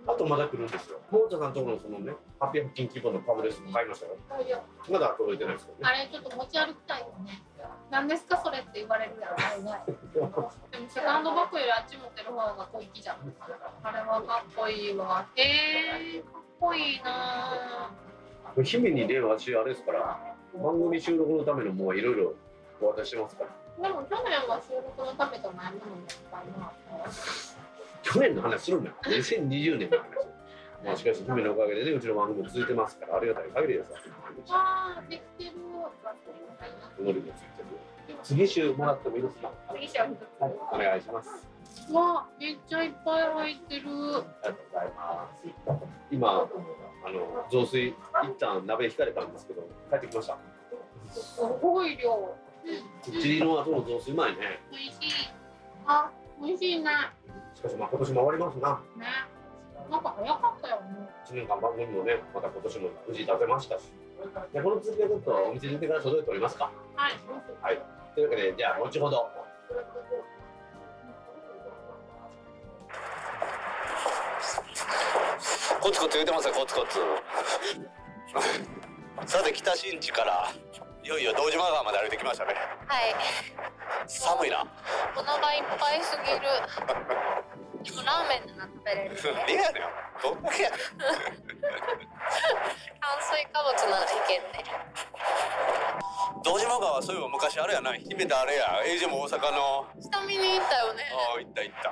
[0.06, 1.00] あとまだ来るんですよ。
[1.10, 4.16] モーターさんのところのそのね800均規模のパブレスも買いましたよ。
[4.90, 5.84] まだ届いてないですけどね。
[5.84, 7.42] あれちょっと持ち歩きたいよね
[7.90, 9.80] 何ですかそれって言われるやろ大概
[10.14, 10.52] でも
[10.88, 13.16] セカンドバッグよりあっち持ってる方が小粋じゃん
[13.82, 22.34] あれはかっこいいわえー、かっこいいなぁ姫にね私あれですから番組収録のためのもういろいろ
[22.80, 23.50] お渡しますから。
[23.82, 26.72] でも去年は収録のためじゃないものもいっぱいな
[28.02, 28.62] 去年の話。
[28.62, 30.04] するんだよ2020年の話
[30.84, 33.90] まあしかし姫のおかげでねうちの番組も続いてますからありがたい限りです。
[33.90, 33.96] わ
[34.48, 35.67] あーできてる
[37.00, 39.50] ノリもついてる次週もらってもいいですか？
[39.74, 41.30] 次しは一つはいお願いします。
[41.92, 43.82] わめっちゃいっぱい入ってる。
[43.82, 45.44] ありがとうございます。
[46.10, 46.32] 今あ
[47.10, 47.94] の雑炊一
[48.38, 50.38] 旦鍋引かれたんですけど帰ってきました。
[51.12, 52.36] すごい量。
[53.06, 53.20] うん。
[53.20, 54.38] チリの後の雑炊うまいね。
[54.70, 54.92] 美味しい。
[55.86, 56.10] あ
[56.42, 56.90] 美味しいね。
[57.54, 58.80] しかしまあ今年も終わりますな。
[58.96, 59.06] ね。
[59.90, 61.08] なんか早かったよね。
[61.26, 63.84] 1年間番組もねまた今年も無事出せましたし
[64.52, 66.70] でこの続きはちょっとお店に出てから届いておりますか。
[66.96, 67.12] はい。
[67.62, 67.82] はい。
[68.14, 69.28] というわけでじゃあ後ほど。
[75.80, 76.98] コツコツ言うてますよコツコツ。
[79.26, 80.52] さて北新地から
[81.04, 82.54] いよいよ堂島川まで歩いてきましたね。
[82.86, 83.14] はい。
[84.06, 84.66] 寒いな。
[85.16, 86.48] お腹いっぱいすぎる
[87.84, 89.82] でもラーメンなら食べれるいやねん。
[90.22, 90.78] どんだけやねん。
[92.98, 94.64] 炭水化物ならいけんね。
[96.44, 98.82] 堂島川そういえば昔あれやな姫田あれや。
[98.84, 99.86] エイジも大阪の。
[100.00, 101.04] 下見に行ったよね。
[101.12, 101.90] ああ行った行った。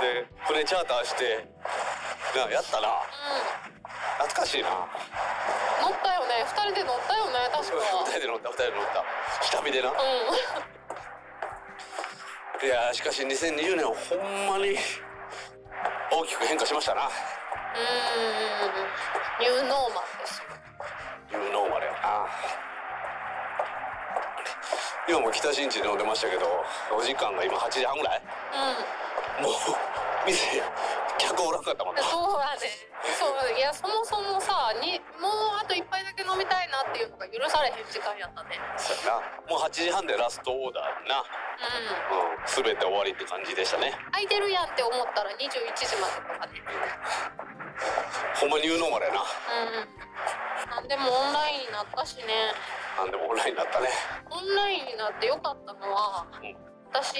[0.00, 1.46] で船チャーターして。
[2.34, 2.88] なやったな。
[4.18, 4.68] 懐かしいな。
[4.70, 6.44] 乗ったよね。
[6.44, 7.76] 二人で乗ったよね確か。
[8.06, 9.04] 二人で乗った二人で乗った。
[9.44, 9.90] 下見でな。
[9.90, 9.96] うん。
[12.66, 14.76] いやーしかし2020年はほんまに
[16.10, 17.02] 大きく変化しましたな。
[17.02, 17.12] うーん。
[19.40, 20.42] ニューノーマルです。
[20.42, 20.46] よ
[21.30, 21.98] ニューノーマルやな。
[25.08, 26.64] 今も北新地で飲んでましたけど
[26.94, 28.22] お時間が今8時半ぐらい？
[29.38, 29.44] うん。
[29.44, 29.52] もう
[30.26, 30.60] 店
[31.18, 32.02] 客おらんかったもんな。
[32.02, 32.70] そうやね
[33.18, 38.58] そういやそもそもさにもうあと一杯だけ飲みたいなっていうのが許されへん時間やったね。
[38.76, 39.22] そうやな。
[39.46, 41.22] もう8時半でラストオーダーな。
[41.22, 42.34] うん。
[42.34, 42.46] うん。
[42.46, 43.94] 全て終わりって感じでしたね。
[44.12, 46.62] 空いてるやんって思ったら21時までとかね。
[48.38, 49.22] ほんまニューノーマルやな。
[49.22, 49.26] う
[49.86, 50.70] ん。
[50.70, 52.54] なんでもオンラインになったしね。
[52.98, 53.88] なんでもオンラインになったね。
[54.30, 56.56] オンラインになってよかったのはうん。
[56.90, 57.14] 私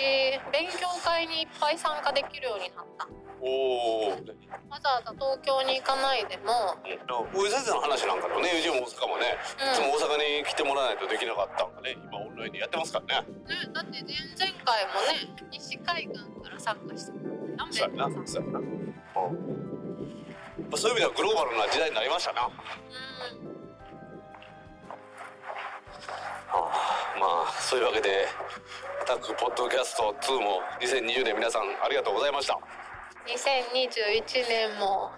[0.51, 3.07] 勉強会にいっぱい参加できるようになった
[3.41, 6.77] おおわざわざ東京に行かないでも、
[7.33, 8.51] 大井先生の話なんかもね。
[8.59, 9.73] うちも大阪もね、うん。
[9.73, 11.97] いつも大阪に来てもらわないとできなかったんがね。
[12.03, 13.29] 今オンラインでやってますからね。
[13.47, 18.09] ね、だって前々回もね西海岸から参加してたもんそうやな。
[18.09, 18.95] ねそうやな、うん。
[20.69, 22.53] まあそういう意味ではグローバルな時代になりましたな、はうん。
[26.51, 26.55] あ、
[27.21, 28.27] まあそういうわけで
[29.07, 32.59] タッグポッドキャスト2も2020年皆さんありがとうございました
[33.29, 35.11] 2021年も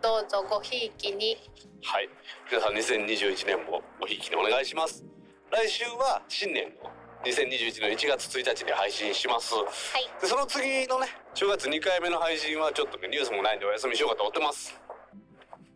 [0.00, 1.36] どうぞごひいきに。
[1.84, 2.08] はい。
[2.50, 5.04] 皆さん2021年もごひいきにお願いします。
[5.52, 6.88] 来週は新年の
[7.24, 9.54] 2021年1月1日に配信します。
[9.54, 9.60] は
[10.00, 10.08] い。
[10.18, 14.72] でその次のね正月2回目の配信はちょっとねニュースもないんでお休みしようかと思ってます。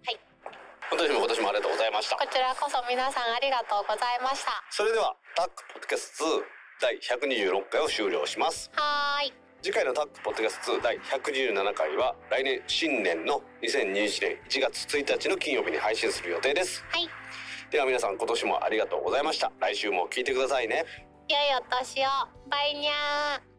[0.07, 0.20] はい。
[0.90, 2.16] 今年も今年もありがとうございました。
[2.16, 4.64] こちらこそ皆さんありがとうございました。
[4.70, 6.40] それではタックポッドキャスト2
[6.80, 8.70] 第126回を終了します。
[8.72, 16.85] はーい次回のタックポッドキャスト2第117回は来年新年の2021年1月1日の金曜日に配信する予定です。
[16.91, 17.09] はい。
[17.71, 19.53] では皆さん今年もありがとうございました。
[19.61, 20.85] 来週も聞いてくださいね。
[21.29, 22.09] 良いお年を。
[22.51, 23.51] バイニャー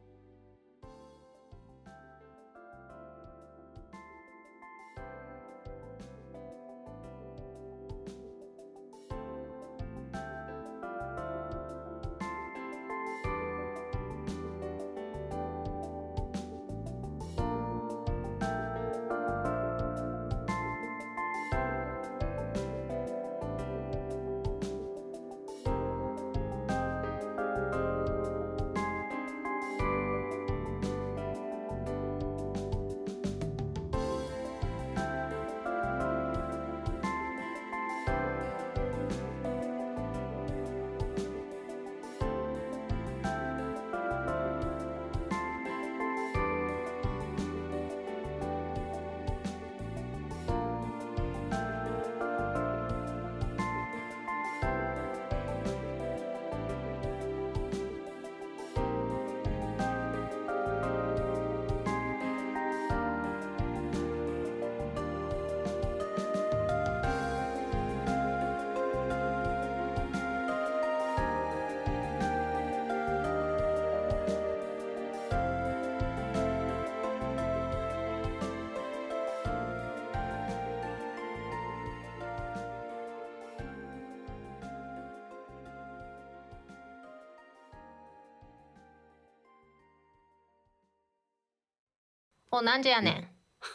[92.53, 93.27] お何時やねん。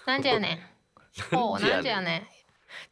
[0.06, 0.70] 何時 やね
[1.32, 1.36] ん。
[1.36, 2.28] おう何時やねん。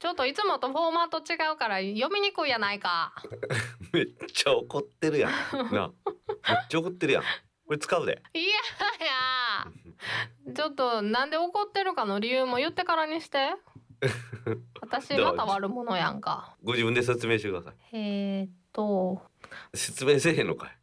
[0.00, 3.14] ちょっといつもとフォーマット違うから読みにくいやないか。
[3.94, 5.30] めっちゃ怒ってるやん。
[5.72, 5.92] な。
[6.48, 7.22] めっちゃ怒ってるやん。
[7.22, 8.20] これ使うで。
[8.34, 8.48] いやい
[10.48, 10.52] や。
[10.54, 13.54] ちょっとなんで怒ってるかの理由も言ってからにして。
[14.80, 16.56] 私また悪者やんか。
[16.64, 17.74] ご自分で説明してください。
[17.92, 19.22] えー、っと。
[19.72, 20.78] 説明せえへんのかい